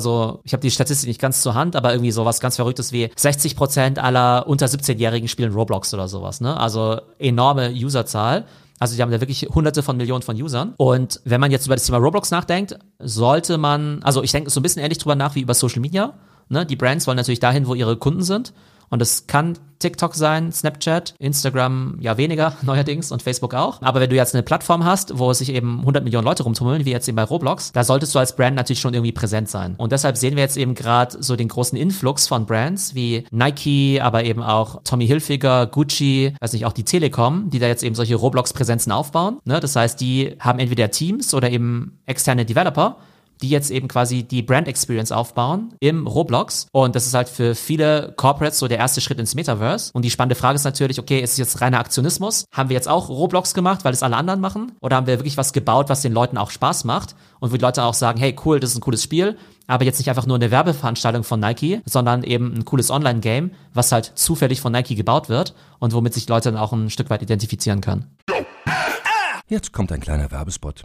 so, 0.00 0.40
ich 0.44 0.52
habe 0.52 0.60
die 0.60 0.70
Statistik 0.70 1.08
nicht 1.08 1.20
ganz 1.20 1.42
zur 1.42 1.54
Hand, 1.54 1.74
aber 1.74 1.92
irgendwie 1.92 2.10
sowas 2.10 2.40
ganz 2.40 2.56
Verrücktes 2.56 2.92
wie 2.92 3.10
60 3.16 3.56
Prozent 3.56 3.98
aller 3.98 4.46
unter 4.46 4.66
17-Jährigen 4.66 5.28
spielen 5.28 5.52
Roblox 5.52 5.94
oder 5.94 6.08
sowas. 6.08 6.40
Ne? 6.40 6.56
Also 6.56 7.00
enorme 7.18 7.70
Userzahl. 7.70 8.44
Also 8.78 8.96
die 8.96 9.02
haben 9.02 9.10
da 9.10 9.20
wirklich 9.20 9.48
hunderte 9.54 9.82
von 9.82 9.96
Millionen 9.96 10.22
von 10.22 10.40
Usern. 10.40 10.74
Und 10.76 11.20
wenn 11.24 11.40
man 11.40 11.50
jetzt 11.50 11.66
über 11.66 11.76
das 11.76 11.84
Thema 11.84 11.98
Roblox 11.98 12.30
nachdenkt, 12.30 12.78
sollte 12.98 13.58
man, 13.58 14.02
also 14.02 14.22
ich 14.22 14.32
denke 14.32 14.50
so 14.50 14.60
ein 14.60 14.62
bisschen 14.62 14.82
ähnlich 14.82 14.98
drüber 14.98 15.14
nach 15.14 15.34
wie 15.34 15.42
über 15.42 15.54
Social 15.54 15.80
Media. 15.80 16.14
Ne? 16.48 16.66
Die 16.66 16.76
Brands 16.76 17.06
wollen 17.06 17.16
natürlich 17.16 17.40
dahin, 17.40 17.66
wo 17.66 17.74
ihre 17.74 17.96
Kunden 17.96 18.22
sind. 18.22 18.52
Und 18.90 19.00
es 19.00 19.26
kann 19.26 19.56
TikTok 19.80 20.14
sein, 20.14 20.52
Snapchat, 20.52 21.14
Instagram 21.18 21.96
ja 22.00 22.16
weniger 22.16 22.54
neuerdings 22.62 23.10
und 23.10 23.22
Facebook 23.22 23.54
auch. 23.54 23.80
Aber 23.82 24.00
wenn 24.00 24.10
du 24.10 24.16
jetzt 24.16 24.34
eine 24.34 24.42
Plattform 24.42 24.84
hast, 24.84 25.18
wo 25.18 25.32
sich 25.32 25.52
eben 25.52 25.80
100 25.80 26.04
Millionen 26.04 26.24
Leute 26.24 26.42
rumtummeln, 26.42 26.84
wie 26.84 26.90
jetzt 26.90 27.08
eben 27.08 27.16
bei 27.16 27.24
Roblox, 27.24 27.72
da 27.72 27.82
solltest 27.82 28.14
du 28.14 28.18
als 28.18 28.36
Brand 28.36 28.56
natürlich 28.56 28.80
schon 28.80 28.94
irgendwie 28.94 29.12
präsent 29.12 29.48
sein. 29.48 29.74
Und 29.78 29.92
deshalb 29.92 30.16
sehen 30.16 30.36
wir 30.36 30.42
jetzt 30.42 30.56
eben 30.56 30.74
gerade 30.74 31.22
so 31.22 31.34
den 31.34 31.48
großen 31.48 31.78
Influx 31.78 32.28
von 32.28 32.46
Brands 32.46 32.94
wie 32.94 33.24
Nike, 33.30 34.00
aber 34.00 34.24
eben 34.24 34.42
auch 34.42 34.82
Tommy 34.84 35.06
Hilfiger, 35.06 35.66
Gucci, 35.66 36.34
weiß 36.40 36.52
nicht, 36.52 36.66
auch 36.66 36.72
die 36.72 36.84
Telekom, 36.84 37.48
die 37.50 37.58
da 37.58 37.66
jetzt 37.66 37.82
eben 37.82 37.94
solche 37.94 38.16
Roblox-Präsenzen 38.16 38.92
aufbauen. 38.92 39.38
Ne? 39.44 39.60
Das 39.60 39.74
heißt, 39.76 40.00
die 40.00 40.36
haben 40.40 40.58
entweder 40.58 40.90
Teams 40.90 41.32
oder 41.32 41.50
eben 41.50 41.98
externe 42.06 42.44
Developer, 42.44 42.98
die 43.42 43.48
jetzt 43.48 43.70
eben 43.70 43.88
quasi 43.88 44.22
die 44.22 44.42
Brand 44.42 44.68
Experience 44.68 45.12
aufbauen 45.12 45.74
im 45.80 46.06
Roblox. 46.06 46.66
Und 46.72 46.94
das 46.94 47.06
ist 47.06 47.14
halt 47.14 47.28
für 47.28 47.54
viele 47.54 48.14
Corporates 48.16 48.58
so 48.58 48.68
der 48.68 48.78
erste 48.78 49.00
Schritt 49.00 49.18
ins 49.18 49.34
Metaverse. 49.34 49.90
Und 49.94 50.04
die 50.04 50.10
spannende 50.10 50.34
Frage 50.34 50.56
ist 50.56 50.64
natürlich, 50.64 50.98
okay, 50.98 51.20
ist 51.20 51.32
es 51.32 51.38
jetzt 51.38 51.60
reiner 51.60 51.80
Aktionismus? 51.80 52.44
Haben 52.52 52.68
wir 52.68 52.74
jetzt 52.74 52.88
auch 52.88 53.08
Roblox 53.08 53.54
gemacht, 53.54 53.84
weil 53.84 53.92
es 53.92 54.02
alle 54.02 54.16
anderen 54.16 54.40
machen? 54.40 54.72
Oder 54.80 54.96
haben 54.96 55.06
wir 55.06 55.18
wirklich 55.18 55.36
was 55.36 55.52
gebaut, 55.52 55.88
was 55.88 56.02
den 56.02 56.12
Leuten 56.12 56.38
auch 56.38 56.50
Spaß 56.50 56.84
macht? 56.84 57.14
Und 57.40 57.52
wo 57.52 57.56
die 57.56 57.62
Leute 57.62 57.84
auch 57.84 57.94
sagen, 57.94 58.20
hey, 58.20 58.36
cool, 58.44 58.60
das 58.60 58.70
ist 58.70 58.76
ein 58.76 58.82
cooles 58.82 59.02
Spiel, 59.02 59.38
aber 59.66 59.84
jetzt 59.84 59.98
nicht 59.98 60.08
einfach 60.08 60.26
nur 60.26 60.36
eine 60.36 60.50
Werbeveranstaltung 60.50 61.24
von 61.24 61.40
Nike, 61.40 61.80
sondern 61.86 62.22
eben 62.22 62.52
ein 62.54 62.64
cooles 62.64 62.90
Online-Game, 62.90 63.52
was 63.72 63.92
halt 63.92 64.12
zufällig 64.14 64.60
von 64.60 64.72
Nike 64.72 64.94
gebaut 64.94 65.28
wird 65.28 65.54
und 65.78 65.94
womit 65.94 66.12
sich 66.12 66.28
Leute 66.28 66.52
dann 66.52 66.60
auch 66.60 66.72
ein 66.72 66.90
Stück 66.90 67.08
weit 67.08 67.22
identifizieren 67.22 67.80
können. 67.80 68.06
Jetzt 69.48 69.72
kommt 69.72 69.90
ein 69.90 70.00
kleiner 70.00 70.30
Werbespot. 70.30 70.84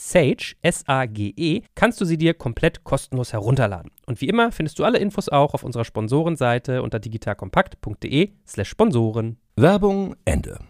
Sage, 0.00 0.54
S-A-G-E, 0.62 1.62
kannst 1.74 2.00
du 2.00 2.04
sie 2.04 2.16
dir 2.16 2.32
komplett 2.32 2.84
kostenlos 2.84 3.32
herunterladen. 3.32 3.90
Und 4.06 4.20
wie 4.20 4.28
immer 4.28 4.52
findest 4.52 4.78
du 4.78 4.84
alle 4.84 4.98
Infos 4.98 5.28
auch 5.28 5.54
auf 5.54 5.64
unserer 5.64 5.84
Sponsorenseite 5.84 6.82
unter 6.82 7.00
digitalkompakt.de 7.00 8.30
slash 8.46 8.68
Sponsoren. 8.68 9.38
Werbung 9.56 10.14
Ende. 10.24 10.60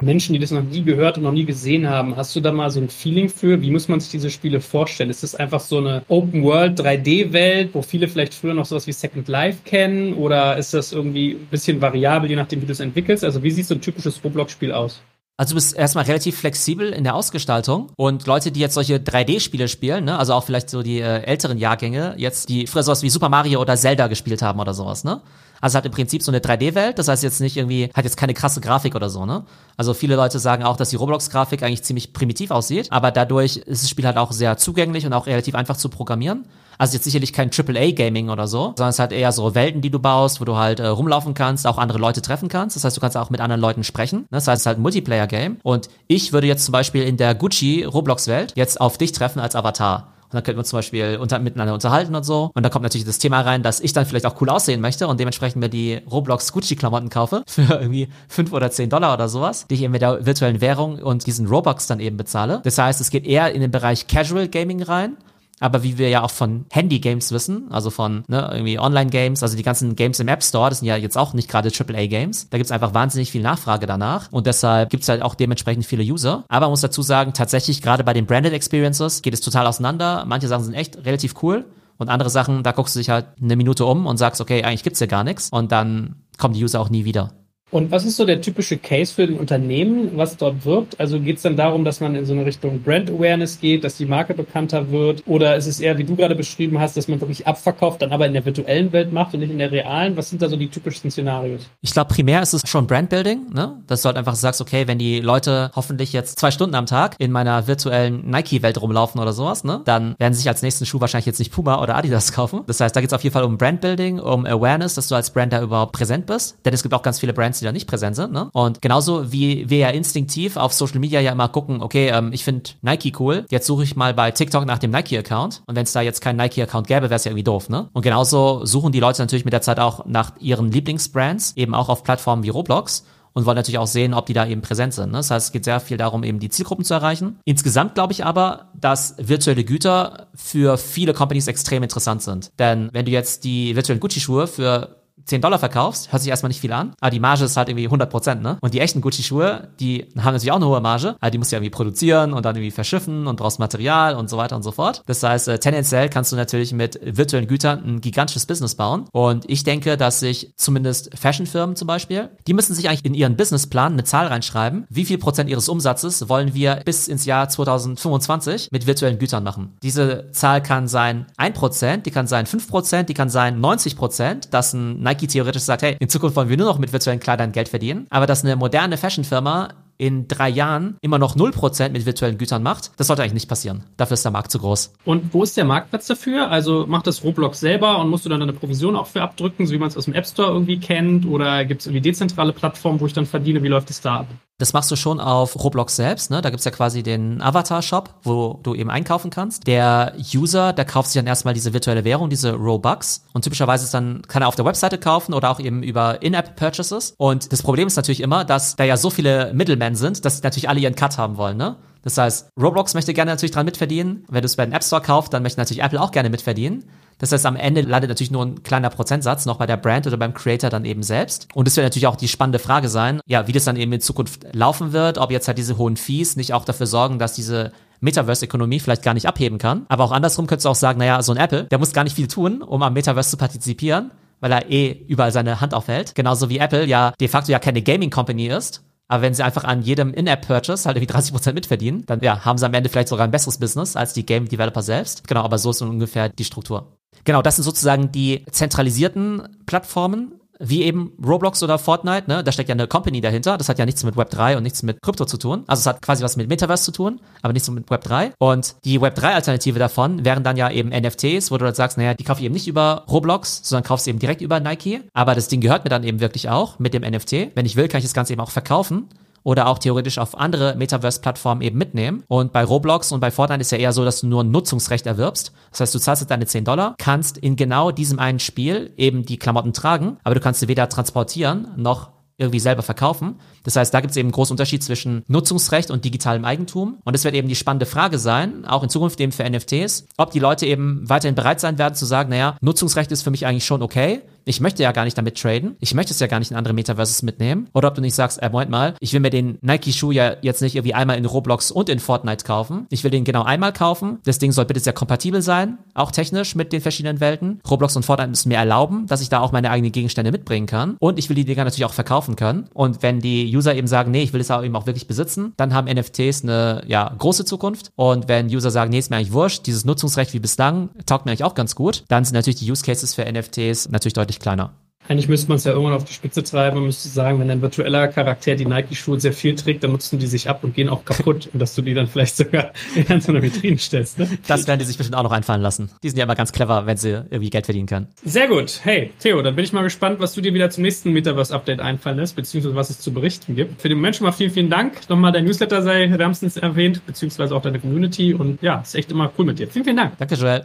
Menschen, 0.00 0.32
die 0.32 0.40
das 0.40 0.50
noch 0.50 0.64
nie 0.64 0.82
gehört 0.82 1.16
und 1.16 1.22
noch 1.22 1.32
nie 1.32 1.44
gesehen 1.44 1.88
haben, 1.88 2.16
hast 2.16 2.34
du 2.34 2.40
da 2.40 2.50
mal 2.50 2.70
so 2.70 2.80
ein 2.80 2.88
Feeling 2.88 3.28
für? 3.28 3.62
Wie 3.62 3.70
muss 3.70 3.86
man 3.86 4.00
sich 4.00 4.10
diese 4.10 4.30
Spiele 4.30 4.60
vorstellen? 4.60 5.08
Ist 5.08 5.22
das 5.22 5.36
einfach 5.36 5.60
so 5.60 5.78
eine 5.78 6.02
Open 6.08 6.42
World 6.42 6.80
3D-Welt, 6.80 7.70
wo 7.72 7.82
viele 7.82 8.08
vielleicht 8.08 8.34
früher 8.34 8.52
noch 8.52 8.66
sowas 8.66 8.88
wie 8.88 8.92
Second 8.92 9.28
Life 9.28 9.60
kennen? 9.64 10.14
Oder 10.14 10.56
ist 10.56 10.74
das 10.74 10.92
irgendwie 10.92 11.34
ein 11.34 11.46
bisschen 11.52 11.80
variabel, 11.80 12.28
je 12.28 12.36
nachdem, 12.36 12.62
wie 12.62 12.66
du 12.66 12.72
es 12.72 12.80
entwickelst? 12.80 13.22
Also, 13.22 13.44
wie 13.44 13.52
sieht 13.52 13.66
so 13.66 13.76
ein 13.76 13.80
typisches 13.80 14.24
Roblox-Spiel 14.24 14.72
aus? 14.72 15.02
Also 15.38 15.52
du 15.52 15.54
bist 15.56 15.74
erstmal 15.74 16.04
relativ 16.04 16.38
flexibel 16.38 16.90
in 16.90 17.04
der 17.04 17.14
Ausgestaltung 17.14 17.90
und 17.96 18.26
Leute, 18.26 18.52
die 18.52 18.60
jetzt 18.60 18.74
solche 18.74 18.96
3D-Spiele 18.96 19.66
spielen, 19.66 20.04
ne, 20.04 20.18
also 20.18 20.34
auch 20.34 20.44
vielleicht 20.44 20.68
so 20.68 20.82
die 20.82 21.00
äh, 21.00 21.22
älteren 21.22 21.58
Jahrgänge, 21.58 22.14
jetzt 22.18 22.48
die 22.48 22.66
früher 22.66 22.82
sowas 22.82 23.02
wie 23.02 23.10
Super 23.10 23.28
Mario 23.28 23.60
oder 23.60 23.76
Zelda 23.76 24.08
gespielt 24.08 24.42
haben 24.42 24.60
oder 24.60 24.74
sowas, 24.74 25.04
ne? 25.04 25.22
Also 25.62 25.78
hat 25.78 25.86
im 25.86 25.92
Prinzip 25.92 26.22
so 26.22 26.32
eine 26.32 26.40
3D-Welt, 26.40 26.98
das 26.98 27.06
heißt 27.06 27.22
jetzt 27.22 27.40
nicht 27.40 27.56
irgendwie, 27.56 27.88
hat 27.94 28.04
jetzt 28.04 28.16
keine 28.16 28.34
krasse 28.34 28.60
Grafik 28.60 28.96
oder 28.96 29.08
so, 29.08 29.24
ne? 29.24 29.44
Also 29.76 29.94
viele 29.94 30.16
Leute 30.16 30.40
sagen 30.40 30.64
auch, 30.64 30.76
dass 30.76 30.90
die 30.90 30.96
Roblox-Grafik 30.96 31.62
eigentlich 31.62 31.84
ziemlich 31.84 32.12
primitiv 32.12 32.50
aussieht, 32.50 32.88
aber 32.90 33.12
dadurch 33.12 33.58
ist 33.58 33.84
das 33.84 33.88
Spiel 33.88 34.04
halt 34.04 34.16
auch 34.16 34.32
sehr 34.32 34.56
zugänglich 34.58 35.06
und 35.06 35.12
auch 35.12 35.26
relativ 35.26 35.54
einfach 35.54 35.76
zu 35.76 35.88
programmieren. 35.88 36.44
Also 36.78 36.94
jetzt 36.94 37.04
sicherlich 37.04 37.32
kein 37.32 37.50
AAA-Gaming 37.50 38.28
oder 38.28 38.48
so, 38.48 38.74
sondern 38.76 38.88
es 38.88 38.98
hat 38.98 39.12
eher 39.12 39.30
so 39.30 39.54
Welten, 39.54 39.82
die 39.82 39.90
du 39.90 40.00
baust, 40.00 40.40
wo 40.40 40.44
du 40.44 40.56
halt 40.56 40.80
äh, 40.80 40.86
rumlaufen 40.88 41.32
kannst, 41.32 41.64
auch 41.68 41.78
andere 41.78 41.98
Leute 41.98 42.22
treffen 42.22 42.48
kannst. 42.48 42.74
Das 42.74 42.82
heißt, 42.82 42.96
du 42.96 43.00
kannst 43.00 43.16
auch 43.16 43.30
mit 43.30 43.40
anderen 43.40 43.60
Leuten 43.60 43.84
sprechen. 43.84 44.26
Das 44.32 44.48
heißt, 44.48 44.56
es 44.56 44.62
ist 44.62 44.66
halt 44.66 44.78
ein 44.78 44.82
Multiplayer-Game. 44.82 45.58
Und 45.62 45.88
ich 46.08 46.32
würde 46.32 46.48
jetzt 46.48 46.64
zum 46.64 46.72
Beispiel 46.72 47.04
in 47.04 47.16
der 47.16 47.36
Gucci 47.36 47.84
Roblox-Welt 47.84 48.54
jetzt 48.56 48.80
auf 48.80 48.98
dich 48.98 49.12
treffen 49.12 49.38
als 49.38 49.54
Avatar. 49.54 50.11
Und 50.32 50.36
dann 50.36 50.44
könnten 50.44 50.58
wir 50.58 50.64
zum 50.64 50.78
Beispiel 50.78 51.18
unter, 51.20 51.38
miteinander 51.38 51.74
unterhalten 51.74 52.14
und 52.14 52.24
so. 52.24 52.50
Und 52.54 52.62
da 52.62 52.70
kommt 52.70 52.84
natürlich 52.84 53.04
das 53.04 53.18
Thema 53.18 53.42
rein, 53.42 53.62
dass 53.62 53.80
ich 53.80 53.92
dann 53.92 54.06
vielleicht 54.06 54.24
auch 54.24 54.40
cool 54.40 54.48
aussehen 54.48 54.80
möchte 54.80 55.06
und 55.06 55.20
dementsprechend 55.20 55.60
mir 55.60 55.68
die 55.68 56.00
Roblox 56.10 56.52
Gucci-Klamotten 56.52 57.10
kaufe 57.10 57.42
für 57.46 57.74
irgendwie 57.74 58.08
fünf 58.28 58.52
oder 58.52 58.70
zehn 58.70 58.88
Dollar 58.88 59.12
oder 59.12 59.28
sowas, 59.28 59.66
die 59.68 59.74
ich 59.74 59.82
eben 59.82 59.92
mit 59.92 60.00
der 60.00 60.24
virtuellen 60.24 60.60
Währung 60.60 60.98
und 60.98 61.26
diesen 61.26 61.46
Robux 61.46 61.86
dann 61.86 62.00
eben 62.00 62.16
bezahle. 62.16 62.60
Das 62.64 62.78
heißt, 62.78 63.00
es 63.00 63.10
geht 63.10 63.26
eher 63.26 63.52
in 63.52 63.60
den 63.60 63.70
Bereich 63.70 64.06
Casual 64.06 64.48
Gaming 64.48 64.82
rein. 64.82 65.16
Aber 65.62 65.84
wie 65.84 65.96
wir 65.96 66.08
ja 66.08 66.22
auch 66.24 66.32
von 66.32 66.66
Handy-Games 66.72 67.30
wissen, 67.30 67.70
also 67.70 67.90
von 67.90 68.24
ne, 68.26 68.50
irgendwie 68.52 68.80
Online-Games, 68.80 69.44
also 69.44 69.56
die 69.56 69.62
ganzen 69.62 69.94
Games 69.94 70.18
im 70.18 70.26
App 70.26 70.42
Store, 70.42 70.70
das 70.70 70.80
sind 70.80 70.88
ja 70.88 70.96
jetzt 70.96 71.16
auch 71.16 71.34
nicht 71.34 71.48
gerade 71.48 71.70
AAA-Games. 71.70 72.50
Da 72.50 72.58
gibt's 72.58 72.72
einfach 72.72 72.94
wahnsinnig 72.94 73.30
viel 73.30 73.42
Nachfrage 73.42 73.86
danach 73.86 74.26
und 74.32 74.48
deshalb 74.48 74.90
gibt's 74.90 75.08
halt 75.08 75.22
auch 75.22 75.36
dementsprechend 75.36 75.86
viele 75.86 76.02
User. 76.02 76.44
Aber 76.48 76.66
man 76.66 76.70
muss 76.70 76.80
dazu 76.80 77.02
sagen, 77.02 77.32
tatsächlich 77.32 77.80
gerade 77.80 78.02
bei 78.02 78.12
den 78.12 78.26
Branded 78.26 78.52
Experiences 78.52 79.22
geht 79.22 79.34
es 79.34 79.40
total 79.40 79.68
auseinander. 79.68 80.24
Manche 80.26 80.48
Sachen 80.48 80.64
sind 80.64 80.74
echt 80.74 80.96
relativ 81.06 81.40
cool 81.44 81.64
und 81.96 82.08
andere 82.08 82.28
Sachen, 82.28 82.64
da 82.64 82.72
guckst 82.72 82.96
du 82.96 82.98
dich 82.98 83.10
halt 83.10 83.26
eine 83.40 83.54
Minute 83.54 83.84
um 83.84 84.06
und 84.06 84.16
sagst, 84.16 84.40
okay, 84.40 84.64
eigentlich 84.64 84.82
gibt's 84.82 84.98
ja 84.98 85.06
gar 85.06 85.22
nichts 85.22 85.48
und 85.50 85.70
dann 85.70 86.16
kommen 86.38 86.54
die 86.54 86.64
User 86.64 86.80
auch 86.80 86.90
nie 86.90 87.04
wieder. 87.04 87.30
Und 87.72 87.90
was 87.90 88.04
ist 88.04 88.18
so 88.18 88.26
der 88.26 88.42
typische 88.42 88.76
Case 88.76 89.14
für 89.14 89.22
ein 89.22 89.38
Unternehmen, 89.38 90.10
was 90.14 90.36
dort 90.36 90.66
wirbt? 90.66 91.00
Also 91.00 91.18
geht 91.18 91.36
es 91.36 91.42
dann 91.42 91.56
darum, 91.56 91.86
dass 91.86 92.00
man 92.00 92.14
in 92.14 92.26
so 92.26 92.34
eine 92.34 92.44
Richtung 92.44 92.82
Brand 92.82 93.10
Awareness 93.10 93.60
geht, 93.60 93.82
dass 93.82 93.96
die 93.96 94.04
Marke 94.04 94.34
bekannter 94.34 94.90
wird? 94.90 95.22
Oder 95.26 95.56
ist 95.56 95.66
es 95.66 95.80
eher, 95.80 95.96
wie 95.96 96.04
du 96.04 96.14
gerade 96.14 96.34
beschrieben 96.34 96.78
hast, 96.78 96.98
dass 96.98 97.08
man 97.08 97.18
wirklich 97.22 97.46
abverkauft, 97.46 98.02
dann 98.02 98.12
aber 98.12 98.26
in 98.26 98.34
der 98.34 98.44
virtuellen 98.44 98.92
Welt 98.92 99.10
macht 99.10 99.32
und 99.32 99.40
nicht 99.40 99.50
in 99.50 99.58
der 99.58 99.72
realen? 99.72 100.18
Was 100.18 100.28
sind 100.28 100.42
da 100.42 100.50
so 100.50 100.56
die 100.56 100.68
typischsten 100.68 101.10
Szenarios? 101.10 101.62
Ich 101.80 101.92
glaube, 101.94 102.12
primär 102.12 102.42
ist 102.42 102.52
es 102.52 102.60
schon 102.68 102.86
Brandbuilding, 102.86 103.54
ne? 103.54 103.82
Dass 103.86 104.02
du 104.02 104.08
halt 104.08 104.18
einfach 104.18 104.34
sagst, 104.34 104.60
okay, 104.60 104.86
wenn 104.86 104.98
die 104.98 105.20
Leute 105.20 105.70
hoffentlich 105.74 106.12
jetzt 106.12 106.38
zwei 106.38 106.50
Stunden 106.50 106.74
am 106.74 106.84
Tag 106.84 107.16
in 107.18 107.32
meiner 107.32 107.66
virtuellen 107.68 108.28
Nike-Welt 108.28 108.82
rumlaufen 108.82 109.18
oder 109.18 109.32
sowas, 109.32 109.64
ne? 109.64 109.80
Dann 109.86 110.14
werden 110.18 110.34
sie 110.34 110.40
sich 110.40 110.48
als 110.48 110.60
nächsten 110.60 110.84
Schuh 110.84 111.00
wahrscheinlich 111.00 111.24
jetzt 111.24 111.38
nicht 111.38 111.52
Puma 111.52 111.80
oder 111.82 111.96
Adidas 111.96 112.32
kaufen. 112.32 112.60
Das 112.66 112.80
heißt, 112.80 112.94
da 112.94 113.00
geht 113.00 113.08
es 113.08 113.14
auf 113.14 113.22
jeden 113.22 113.32
Fall 113.32 113.44
um 113.44 113.56
Brandbuilding, 113.56 114.20
um 114.20 114.44
Awareness, 114.44 114.92
dass 114.92 115.08
du 115.08 115.14
als 115.14 115.30
Brand 115.30 115.54
da 115.54 115.62
überhaupt 115.62 115.92
präsent 115.92 116.26
bist. 116.26 116.58
Denn 116.66 116.74
es 116.74 116.82
gibt 116.82 116.92
auch 116.92 117.02
ganz 117.02 117.18
viele 117.18 117.32
Brands, 117.32 117.61
die 117.62 117.66
da 117.66 117.72
nicht 117.72 117.88
präsent 117.88 118.16
sind. 118.16 118.32
Ne? 118.32 118.50
Und 118.52 118.82
genauso 118.82 119.32
wie 119.32 119.70
wir 119.70 119.78
ja 119.78 119.88
instinktiv 119.88 120.56
auf 120.56 120.72
Social 120.72 120.98
Media 120.98 121.20
ja 121.20 121.32
immer 121.32 121.48
gucken, 121.48 121.82
okay, 121.82 122.08
ähm, 122.08 122.32
ich 122.32 122.44
finde 122.44 122.70
Nike 122.82 123.14
cool, 123.18 123.46
jetzt 123.50 123.66
suche 123.66 123.84
ich 123.84 123.96
mal 123.96 124.14
bei 124.14 124.30
TikTok 124.30 124.66
nach 124.66 124.78
dem 124.78 124.90
Nike-Account. 124.90 125.62
Und 125.66 125.76
wenn 125.76 125.84
es 125.84 125.92
da 125.92 126.00
jetzt 126.00 126.20
keinen 126.20 126.36
Nike-Account 126.36 126.86
gäbe, 126.86 127.04
wäre 127.04 127.14
es 127.14 127.24
ja 127.24 127.30
irgendwie 127.30 127.44
doof. 127.44 127.68
Ne? 127.68 127.88
Und 127.92 128.02
genauso 128.02 128.64
suchen 128.66 128.92
die 128.92 129.00
Leute 129.00 129.22
natürlich 129.22 129.44
mit 129.44 129.52
der 129.52 129.62
Zeit 129.62 129.78
auch 129.78 130.04
nach 130.06 130.32
ihren 130.40 130.70
Lieblingsbrands, 130.70 131.54
eben 131.56 131.74
auch 131.74 131.88
auf 131.88 132.04
Plattformen 132.04 132.42
wie 132.42 132.50
Roblox 132.50 133.04
und 133.34 133.46
wollen 133.46 133.56
natürlich 133.56 133.78
auch 133.78 133.86
sehen, 133.86 134.14
ob 134.14 134.26
die 134.26 134.32
da 134.32 134.46
eben 134.46 134.60
präsent 134.60 134.94
sind. 134.94 135.12
Ne? 135.12 135.18
Das 135.18 135.30
heißt, 135.30 135.46
es 135.46 135.52
geht 135.52 135.64
sehr 135.64 135.80
viel 135.80 135.96
darum, 135.96 136.22
eben 136.24 136.38
die 136.38 136.50
Zielgruppen 136.50 136.84
zu 136.84 136.94
erreichen. 136.94 137.38
Insgesamt 137.44 137.94
glaube 137.94 138.12
ich 138.12 138.24
aber, 138.24 138.70
dass 138.74 139.14
virtuelle 139.18 139.64
Güter 139.64 140.28
für 140.34 140.76
viele 140.76 141.14
Companies 141.14 141.46
extrem 141.46 141.82
interessant 141.82 142.22
sind. 142.22 142.52
Denn 142.58 142.90
wenn 142.92 143.06
du 143.06 143.10
jetzt 143.10 143.44
die 143.44 143.74
virtuellen 143.74 144.00
Gucci-Schuhe 144.00 144.46
für 144.46 145.01
10 145.24 145.40
Dollar 145.40 145.58
verkaufst, 145.58 146.12
hört 146.12 146.22
sich 146.22 146.30
erstmal 146.30 146.48
nicht 146.48 146.60
viel 146.60 146.72
an, 146.72 146.94
aber 147.00 147.10
die 147.10 147.20
Marge 147.20 147.44
ist 147.44 147.56
halt 147.56 147.68
irgendwie 147.68 147.86
100 147.86 148.10
Prozent, 148.10 148.42
ne? 148.42 148.58
Und 148.60 148.74
die 148.74 148.80
echten 148.80 149.00
Gucci-Schuhe, 149.00 149.68
die 149.80 150.08
haben 150.18 150.32
natürlich 150.32 150.52
auch 150.52 150.56
eine 150.56 150.66
hohe 150.66 150.80
Marge, 150.80 151.16
aber 151.20 151.30
die 151.30 151.38
musst 151.38 151.52
du 151.52 151.56
ja 151.56 151.58
irgendwie 151.58 151.70
produzieren 151.70 152.32
und 152.32 152.44
dann 152.44 152.56
irgendwie 152.56 152.70
verschiffen 152.70 153.26
und 153.26 153.36
brauchst 153.36 153.58
Material 153.58 154.16
und 154.16 154.28
so 154.28 154.36
weiter 154.36 154.56
und 154.56 154.62
so 154.62 154.72
fort. 154.72 155.02
Das 155.06 155.22
heißt, 155.22 155.48
äh, 155.48 155.58
tendenziell 155.58 156.08
kannst 156.08 156.32
du 156.32 156.36
natürlich 156.36 156.72
mit 156.72 156.98
virtuellen 157.02 157.46
Gütern 157.46 157.82
ein 157.84 158.00
gigantisches 158.00 158.46
Business 158.46 158.74
bauen. 158.74 159.06
Und 159.12 159.48
ich 159.48 159.64
denke, 159.64 159.96
dass 159.96 160.20
sich 160.20 160.52
zumindest 160.56 161.16
Fashionfirmen 161.16 161.76
zum 161.76 161.86
Beispiel, 161.86 162.30
die 162.46 162.54
müssen 162.54 162.74
sich 162.74 162.88
eigentlich 162.88 163.04
in 163.04 163.14
ihren 163.14 163.36
Businessplan 163.36 163.92
eine 163.92 164.04
Zahl 164.04 164.26
reinschreiben, 164.26 164.86
wie 164.88 165.04
viel 165.04 165.18
Prozent 165.18 165.50
ihres 165.50 165.68
Umsatzes 165.68 166.28
wollen 166.28 166.54
wir 166.54 166.80
bis 166.84 167.08
ins 167.08 167.24
Jahr 167.24 167.48
2025 167.48 168.68
mit 168.70 168.86
virtuellen 168.86 169.18
Gütern 169.18 169.44
machen. 169.44 169.76
Diese 169.82 170.30
Zahl 170.32 170.62
kann 170.62 170.88
sein 170.88 171.26
1%, 171.38 171.98
die 171.98 172.10
kann 172.10 172.26
sein 172.26 172.46
5%, 172.46 173.04
die 173.04 173.14
kann 173.14 173.28
sein 173.28 173.60
90%, 173.60 174.50
dass 174.50 174.72
ein 174.72 175.02
Nike 175.12 175.26
theoretisch 175.26 175.62
sagt, 175.62 175.82
hey, 175.82 175.96
in 175.98 176.08
Zukunft 176.08 176.36
wollen 176.36 176.48
wir 176.48 176.56
nur 176.56 176.66
noch 176.66 176.78
mit 176.78 176.92
virtuellen 176.92 177.20
Kleidern 177.20 177.52
Geld 177.52 177.68
verdienen, 177.68 178.06
aber 178.08 178.26
dass 178.26 178.44
eine 178.44 178.56
moderne 178.56 178.96
Fashionfirma 178.96 179.68
in 179.98 180.26
drei 180.26 180.48
Jahren 180.48 180.96
immer 181.00 181.18
noch 181.18 181.36
0% 181.36 181.90
mit 181.90 182.06
virtuellen 182.06 182.38
Gütern 182.38 182.62
macht, 182.62 182.90
das 182.96 183.06
sollte 183.06 183.22
eigentlich 183.22 183.34
nicht 183.34 183.48
passieren. 183.48 183.84
Dafür 183.96 184.14
ist 184.14 184.24
der 184.24 184.32
Markt 184.32 184.50
zu 184.50 184.58
groß. 184.58 184.94
Und 185.04 185.32
wo 185.34 185.42
ist 185.42 185.56
der 185.56 185.64
Marktplatz 185.64 186.06
dafür? 186.06 186.50
Also 186.50 186.86
macht 186.88 187.06
das 187.06 187.22
Roblox 187.22 187.60
selber 187.60 188.00
und 188.00 188.08
musst 188.08 188.24
du 188.24 188.30
dann 188.30 188.42
eine 188.42 188.54
Provision 188.54 188.96
auch 188.96 189.06
für 189.06 189.22
abdrücken, 189.22 189.66
so 189.66 189.74
wie 189.74 189.78
man 189.78 189.88
es 189.88 189.96
aus 189.96 190.06
dem 190.06 190.14
App 190.14 190.26
Store 190.26 190.50
irgendwie 190.50 190.80
kennt? 190.80 191.26
Oder 191.26 191.64
gibt 191.66 191.82
es 191.82 191.86
irgendwie 191.86 192.00
dezentrale 192.00 192.52
Plattformen, 192.52 193.00
wo 193.00 193.06
ich 193.06 193.12
dann 193.12 193.26
verdiene? 193.26 193.62
Wie 193.62 193.68
läuft 193.68 193.90
es 193.90 194.00
da 194.00 194.20
ab? 194.20 194.26
Das 194.58 194.72
machst 194.72 194.90
du 194.90 194.96
schon 194.96 195.18
auf 195.18 195.62
Roblox 195.62 195.96
selbst. 195.96 196.30
Ne? 196.30 196.40
Da 196.40 196.50
gibt's 196.50 196.64
ja 196.64 196.70
quasi 196.70 197.02
den 197.02 197.42
Avatar-Shop, 197.42 198.14
wo 198.22 198.60
du 198.62 198.74
eben 198.74 198.90
einkaufen 198.90 199.30
kannst. 199.30 199.66
Der 199.66 200.14
User, 200.34 200.72
der 200.72 200.84
kauft 200.84 201.10
sich 201.10 201.18
dann 201.18 201.26
erstmal 201.26 201.54
diese 201.54 201.72
virtuelle 201.72 202.04
Währung, 202.04 202.30
diese 202.30 202.52
Robux. 202.52 203.24
Und 203.32 203.42
typischerweise 203.42 203.84
ist 203.84 203.94
dann, 203.94 204.22
kann 204.28 204.42
er 204.42 204.48
auf 204.48 204.54
der 204.54 204.64
Webseite 204.64 204.98
kaufen 204.98 205.34
oder 205.34 205.50
auch 205.50 205.58
eben 205.58 205.82
über 205.82 206.22
In-App-Purchases. 206.22 207.14
Und 207.16 207.52
das 207.52 207.62
Problem 207.62 207.88
ist 207.88 207.96
natürlich 207.96 208.20
immer, 208.20 208.44
dass 208.44 208.76
da 208.76 208.84
ja 208.84 208.96
so 208.96 209.10
viele 209.10 209.52
Middlemen 209.52 209.96
sind, 209.96 210.24
dass 210.24 210.42
natürlich 210.42 210.68
alle 210.68 210.80
ihren 210.80 210.94
Cut 210.94 211.18
haben 211.18 211.38
wollen. 211.38 211.56
Ne? 211.56 211.76
Das 212.02 212.18
heißt, 212.18 212.50
Roblox 212.60 212.94
möchte 212.94 213.14
gerne 213.14 213.30
natürlich 213.30 213.52
dran 213.52 213.64
mitverdienen. 213.64 214.24
Wenn 214.28 214.42
du 214.42 214.46
es 214.46 214.56
bei 214.56 214.64
den 214.64 214.74
App 214.74 214.84
Store 214.84 215.02
kaufst, 215.02 215.32
dann 215.32 215.42
möchte 215.42 215.60
natürlich 215.60 215.82
Apple 215.82 216.00
auch 216.00 216.10
gerne 216.10 216.30
mitverdienen. 216.30 216.84
Das 217.22 217.30
heißt, 217.30 217.46
am 217.46 217.54
Ende 217.54 217.82
landet 217.82 218.08
natürlich 218.08 218.32
nur 218.32 218.44
ein 218.44 218.64
kleiner 218.64 218.90
Prozentsatz 218.90 219.46
noch 219.46 219.56
bei 219.56 219.66
der 219.66 219.76
Brand 219.76 220.08
oder 220.08 220.16
beim 220.16 220.34
Creator 220.34 220.70
dann 220.70 220.84
eben 220.84 221.04
selbst. 221.04 221.46
Und 221.54 221.68
das 221.68 221.76
wird 221.76 221.84
natürlich 221.84 222.08
auch 222.08 222.16
die 222.16 222.26
spannende 222.26 222.58
Frage 222.58 222.88
sein, 222.88 223.20
ja, 223.26 223.46
wie 223.46 223.52
das 223.52 223.62
dann 223.62 223.76
eben 223.76 223.92
in 223.92 224.00
Zukunft 224.00 224.44
laufen 224.52 224.92
wird, 224.92 225.18
ob 225.18 225.30
jetzt 225.30 225.46
halt 225.46 225.56
diese 225.56 225.78
hohen 225.78 225.96
Fees 225.96 226.34
nicht 226.34 226.52
auch 226.52 226.64
dafür 226.64 226.86
sorgen, 226.86 227.20
dass 227.20 227.34
diese 227.34 227.70
Metaverse-Ökonomie 228.00 228.80
vielleicht 228.80 229.04
gar 229.04 229.14
nicht 229.14 229.28
abheben 229.28 229.58
kann. 229.58 229.86
Aber 229.88 230.02
auch 230.02 230.10
andersrum 230.10 230.48
könntest 230.48 230.64
du 230.64 230.70
auch 230.70 230.74
sagen, 230.74 230.98
naja, 230.98 231.22
so 231.22 231.30
ein 231.30 231.38
Apple, 231.38 231.62
der 231.62 231.78
muss 231.78 231.92
gar 231.92 232.02
nicht 232.02 232.16
viel 232.16 232.26
tun, 232.26 232.60
um 232.60 232.82
am 232.82 232.92
Metaverse 232.92 233.30
zu 233.30 233.36
partizipieren, 233.36 234.10
weil 234.40 234.50
er 234.50 234.68
eh 234.68 234.90
überall 235.06 235.30
seine 235.30 235.60
Hand 235.60 235.74
aufhält. 235.74 236.16
Genauso 236.16 236.50
wie 236.50 236.58
Apple 236.58 236.86
ja 236.86 237.12
de 237.20 237.28
facto 237.28 237.52
ja 237.52 237.60
keine 237.60 237.82
Gaming-Company 237.82 238.48
ist, 238.48 238.82
aber 239.06 239.22
wenn 239.22 239.34
sie 239.34 239.44
einfach 239.44 239.62
an 239.62 239.82
jedem 239.82 240.12
In-App-Purchase 240.12 240.86
halt 240.86 240.96
irgendwie 240.96 241.14
30% 241.14 241.52
mitverdienen, 241.52 242.04
dann 242.06 242.18
ja, 242.20 242.44
haben 242.44 242.58
sie 242.58 242.66
am 242.66 242.74
Ende 242.74 242.88
vielleicht 242.88 243.08
sogar 243.08 243.28
ein 243.28 243.30
besseres 243.30 243.58
Business 243.58 243.94
als 243.94 244.12
die 244.12 244.26
Game-Developer 244.26 244.82
selbst. 244.82 245.28
Genau, 245.28 245.42
aber 245.42 245.58
so 245.58 245.70
ist 245.70 245.82
ungefähr 245.82 246.28
die 246.28 246.44
Struktur. 246.44 246.96
Genau, 247.24 247.42
das 247.42 247.56
sind 247.56 247.64
sozusagen 247.64 248.10
die 248.12 248.44
zentralisierten 248.50 249.42
Plattformen, 249.66 250.32
wie 250.64 250.82
eben 250.82 251.12
Roblox 251.24 251.62
oder 251.62 251.78
Fortnite, 251.78 252.28
ne? 252.28 252.44
Da 252.44 252.52
steckt 252.52 252.68
ja 252.68 252.74
eine 252.74 252.86
Company 252.86 253.20
dahinter. 253.20 253.58
Das 253.58 253.68
hat 253.68 253.78
ja 253.78 253.84
nichts 253.84 254.04
mit 254.04 254.14
Web3 254.14 254.56
und 254.56 254.62
nichts 254.62 254.82
mit 254.84 255.02
Krypto 255.02 255.24
zu 255.24 255.36
tun. 255.36 255.64
Also 255.66 255.80
es 255.80 255.86
hat 255.86 256.02
quasi 256.02 256.22
was 256.22 256.36
mit 256.36 256.48
Metaverse 256.48 256.84
zu 256.84 256.92
tun, 256.92 257.20
aber 257.42 257.52
nichts 257.52 257.68
mit 257.68 257.88
Web3. 257.88 258.32
Und 258.38 258.76
die 258.84 259.00
Web3-Alternative 259.00 259.78
davon 259.80 260.24
wären 260.24 260.44
dann 260.44 260.56
ja 260.56 260.70
eben 260.70 260.90
NFTs, 260.90 261.50
wo 261.50 261.58
du 261.58 261.64
halt 261.64 261.74
sagst, 261.74 261.98
naja, 261.98 262.14
die 262.14 262.22
kaufe 262.22 262.40
ich 262.40 262.46
eben 262.46 262.54
nicht 262.54 262.68
über 262.68 263.04
Roblox, 263.10 263.60
sondern 263.64 263.84
kaufst 263.84 264.06
eben 264.06 264.20
direkt 264.20 264.40
über 264.40 264.60
Nike. 264.60 265.00
Aber 265.14 265.34
das 265.34 265.48
Ding 265.48 265.60
gehört 265.60 265.82
mir 265.82 265.90
dann 265.90 266.04
eben 266.04 266.20
wirklich 266.20 266.48
auch 266.48 266.78
mit 266.78 266.94
dem 266.94 267.02
NFT. 267.02 267.56
Wenn 267.56 267.66
ich 267.66 267.74
will, 267.74 267.88
kann 267.88 267.98
ich 267.98 268.04
das 268.04 268.14
Ganze 268.14 268.32
eben 268.32 268.40
auch 268.40 268.50
verkaufen 268.50 269.08
oder 269.44 269.66
auch 269.66 269.78
theoretisch 269.78 270.18
auf 270.18 270.38
andere 270.38 270.74
Metaverse-Plattformen 270.76 271.62
eben 271.62 271.78
mitnehmen. 271.78 272.24
Und 272.28 272.52
bei 272.52 272.64
Roblox 272.64 273.12
und 273.12 273.20
bei 273.20 273.30
Fortnite 273.30 273.60
ist 273.60 273.72
ja 273.72 273.78
eher 273.78 273.92
so, 273.92 274.04
dass 274.04 274.20
du 274.20 274.26
nur 274.26 274.42
ein 274.42 274.50
Nutzungsrecht 274.50 275.06
erwirbst. 275.06 275.52
Das 275.70 275.80
heißt, 275.80 275.94
du 275.94 275.98
zahlst 275.98 276.22
jetzt 276.22 276.30
deine 276.30 276.46
10 276.46 276.64
Dollar, 276.64 276.94
kannst 276.98 277.38
in 277.38 277.56
genau 277.56 277.90
diesem 277.90 278.18
einen 278.18 278.38
Spiel 278.38 278.92
eben 278.96 279.24
die 279.24 279.38
Klamotten 279.38 279.72
tragen, 279.72 280.18
aber 280.24 280.34
du 280.34 280.40
kannst 280.40 280.60
sie 280.60 280.68
weder 280.68 280.88
transportieren 280.88 281.68
noch 281.76 282.10
irgendwie 282.38 282.60
selber 282.60 282.82
verkaufen. 282.82 283.36
Das 283.62 283.76
heißt, 283.76 283.92
da 283.92 284.00
gibt 284.00 284.10
es 284.10 284.16
eben 284.16 284.28
einen 284.28 284.32
großen 284.32 284.52
Unterschied 284.52 284.82
zwischen 284.82 285.22
Nutzungsrecht 285.28 285.90
und 285.90 286.04
digitalem 286.04 286.44
Eigentum. 286.44 286.98
Und 287.04 287.14
es 287.14 287.24
wird 287.24 287.34
eben 287.34 287.48
die 287.48 287.54
spannende 287.54 287.86
Frage 287.86 288.18
sein, 288.18 288.64
auch 288.64 288.82
in 288.82 288.88
Zukunft 288.88 289.20
eben 289.20 289.32
für 289.32 289.48
NFTs, 289.48 290.06
ob 290.16 290.32
die 290.32 290.40
Leute 290.40 290.66
eben 290.66 291.08
weiterhin 291.08 291.34
bereit 291.34 291.60
sein 291.60 291.78
werden 291.78 291.94
zu 291.94 292.04
sagen, 292.04 292.30
naja, 292.30 292.56
Nutzungsrecht 292.60 293.12
ist 293.12 293.22
für 293.22 293.30
mich 293.30 293.46
eigentlich 293.46 293.66
schon 293.66 293.82
okay, 293.82 294.22
ich 294.44 294.60
möchte 294.60 294.82
ja 294.82 294.92
gar 294.92 295.04
nicht 295.04 295.16
damit 295.18 295.40
traden, 295.40 295.76
ich 295.80 295.94
möchte 295.94 296.12
es 296.12 296.20
ja 296.20 296.26
gar 296.26 296.38
nicht 296.38 296.50
in 296.50 296.56
andere 296.56 296.74
Metaverses 296.74 297.22
mitnehmen. 297.22 297.68
Oder 297.72 297.88
ob 297.88 297.94
du 297.94 298.00
nicht 298.00 298.14
sagst, 298.14 298.42
äh, 298.42 298.48
Moment 298.50 298.70
mal, 298.70 298.94
ich 299.00 299.12
will 299.12 299.20
mir 299.20 299.30
den 299.30 299.58
Nike-Schuh 299.60 300.10
ja 300.10 300.36
jetzt 300.42 300.62
nicht 300.62 300.74
irgendwie 300.74 300.94
einmal 300.94 301.16
in 301.16 301.24
Roblox 301.24 301.70
und 301.70 301.88
in 301.88 301.98
Fortnite 301.98 302.44
kaufen. 302.44 302.86
Ich 302.90 303.04
will 303.04 303.10
den 303.10 303.24
genau 303.24 303.42
einmal 303.42 303.72
kaufen. 303.72 304.18
Das 304.24 304.38
Ding 304.38 304.52
soll 304.52 304.64
bitte 304.64 304.80
sehr 304.80 304.92
kompatibel 304.92 305.42
sein, 305.42 305.78
auch 305.94 306.10
technisch 306.10 306.54
mit 306.54 306.72
den 306.72 306.80
verschiedenen 306.80 307.20
Welten. 307.20 307.60
Roblox 307.68 307.96
und 307.96 308.04
Fortnite 308.04 308.30
müssen 308.30 308.48
mir 308.48 308.58
erlauben, 308.58 309.06
dass 309.06 309.20
ich 309.20 309.28
da 309.28 309.40
auch 309.40 309.52
meine 309.52 309.70
eigenen 309.70 309.92
Gegenstände 309.92 310.32
mitbringen 310.32 310.66
kann. 310.66 310.96
Und 310.98 311.18
ich 311.18 311.28
will 311.28 311.36
die 311.36 311.44
Dinger 311.44 311.64
natürlich 311.64 311.84
auch 311.84 311.92
verkaufen 311.92 312.36
können. 312.36 312.68
Und 312.74 313.02
wenn 313.02 313.20
die 313.20 313.54
User 313.56 313.74
eben 313.74 313.86
sagen, 313.86 314.10
nee, 314.10 314.22
ich 314.22 314.32
will 314.32 314.40
es 314.40 314.50
auch 314.50 314.62
eben 314.62 314.76
auch 314.76 314.86
wirklich 314.86 315.06
besitzen, 315.06 315.52
dann 315.56 315.74
haben 315.74 315.92
NFTs 315.92 316.42
eine 316.42 316.82
ja, 316.86 317.12
große 317.16 317.44
Zukunft. 317.44 317.90
Und 317.96 318.28
wenn 318.28 318.46
User 318.46 318.70
sagen, 318.70 318.90
nee, 318.90 318.98
ist 318.98 319.10
mir 319.10 319.16
eigentlich 319.16 319.32
wurscht, 319.32 319.66
dieses 319.66 319.84
Nutzungsrecht 319.84 320.32
wie 320.34 320.40
bislang 320.40 320.90
taugt 321.06 321.24
mir 321.24 321.32
eigentlich 321.32 321.44
auch 321.44 321.54
ganz 321.54 321.74
gut, 321.74 322.04
dann 322.08 322.24
sind 322.24 322.34
natürlich 322.34 322.60
die 322.60 322.70
Use 322.70 322.84
Cases 322.84 323.14
für 323.14 323.30
NFTs 323.30 323.88
natürlich 323.88 324.14
deutlich 324.14 324.31
kleiner. 324.40 324.74
Eigentlich 325.08 325.28
müsste 325.28 325.48
man 325.48 325.56
es 325.56 325.64
ja 325.64 325.72
irgendwann 325.72 325.94
auf 325.94 326.04
die 326.04 326.12
Spitze 326.12 326.44
treiben 326.44 326.76
und 326.78 326.84
müsste 326.84 327.08
sagen, 327.08 327.40
wenn 327.40 327.50
ein 327.50 327.60
virtueller 327.60 328.06
Charakter 328.08 328.54
die 328.54 328.66
Nike-Schuhe 328.66 329.18
sehr 329.18 329.32
viel 329.32 329.56
trägt, 329.56 329.82
dann 329.82 329.90
nutzen 329.90 330.18
die 330.18 330.26
sich 330.26 330.48
ab 330.48 330.62
und 330.62 330.74
gehen 330.74 330.88
auch 330.88 331.04
kaputt 331.04 331.48
und 331.52 331.58
dass 331.60 331.74
du 331.74 331.82
die 331.82 331.92
dann 331.92 332.06
vielleicht 332.06 332.36
sogar 332.36 332.72
in 332.94 333.20
so 333.20 333.32
einer 333.32 333.42
Vitrine 333.42 333.78
stellst. 333.78 334.20
Ne? 334.20 334.28
Das 334.46 334.66
werden 334.68 334.78
die 334.78 334.84
sich 334.84 334.96
bestimmt 334.96 335.16
auch 335.16 335.24
noch 335.24 335.32
einfallen 335.32 335.60
lassen. 335.60 335.90
Die 336.04 336.08
sind 336.08 336.18
ja 336.18 336.24
immer 336.24 336.36
ganz 336.36 336.52
clever, 336.52 336.86
wenn 336.86 336.96
sie 336.96 337.10
irgendwie 337.10 337.50
Geld 337.50 337.64
verdienen 337.64 337.86
können. 337.86 338.08
Sehr 338.24 338.46
gut. 338.46 338.80
Hey, 338.84 339.10
Theo, 339.18 339.42
dann 339.42 339.56
bin 339.56 339.64
ich 339.64 339.72
mal 339.72 339.82
gespannt, 339.82 340.20
was 340.20 340.34
du 340.34 340.40
dir 340.40 340.54
wieder 340.54 340.70
zum 340.70 340.82
nächsten 340.82 341.12
Metaverse-Update 341.12 341.80
einfallen 341.80 342.18
lässt, 342.18 342.36
beziehungsweise 342.36 342.76
was 342.76 342.90
es 342.90 343.00
zu 343.00 343.12
berichten 343.12 343.56
gibt. 343.56 343.82
Für 343.82 343.88
den 343.88 343.98
Moment 343.98 344.16
schon 344.16 344.26
mal 344.26 344.32
vielen, 344.32 344.52
vielen 344.52 344.70
Dank. 344.70 345.08
Nochmal 345.08 345.32
dein 345.32 345.44
Newsletter 345.44 345.82
sei 345.82 346.10
wärmstens 346.16 346.56
erwähnt, 346.56 347.04
beziehungsweise 347.06 347.56
auch 347.56 347.62
deine 347.62 347.80
Community 347.80 348.34
und 348.34 348.62
ja, 348.62 348.80
ist 348.80 348.94
echt 348.94 349.10
immer 349.10 349.32
cool 349.36 349.46
mit 349.46 349.58
dir. 349.58 349.66
Vielen, 349.66 349.84
vielen 349.84 349.96
Dank. 349.96 350.16
Danke, 350.16 350.36
Joel. 350.36 350.64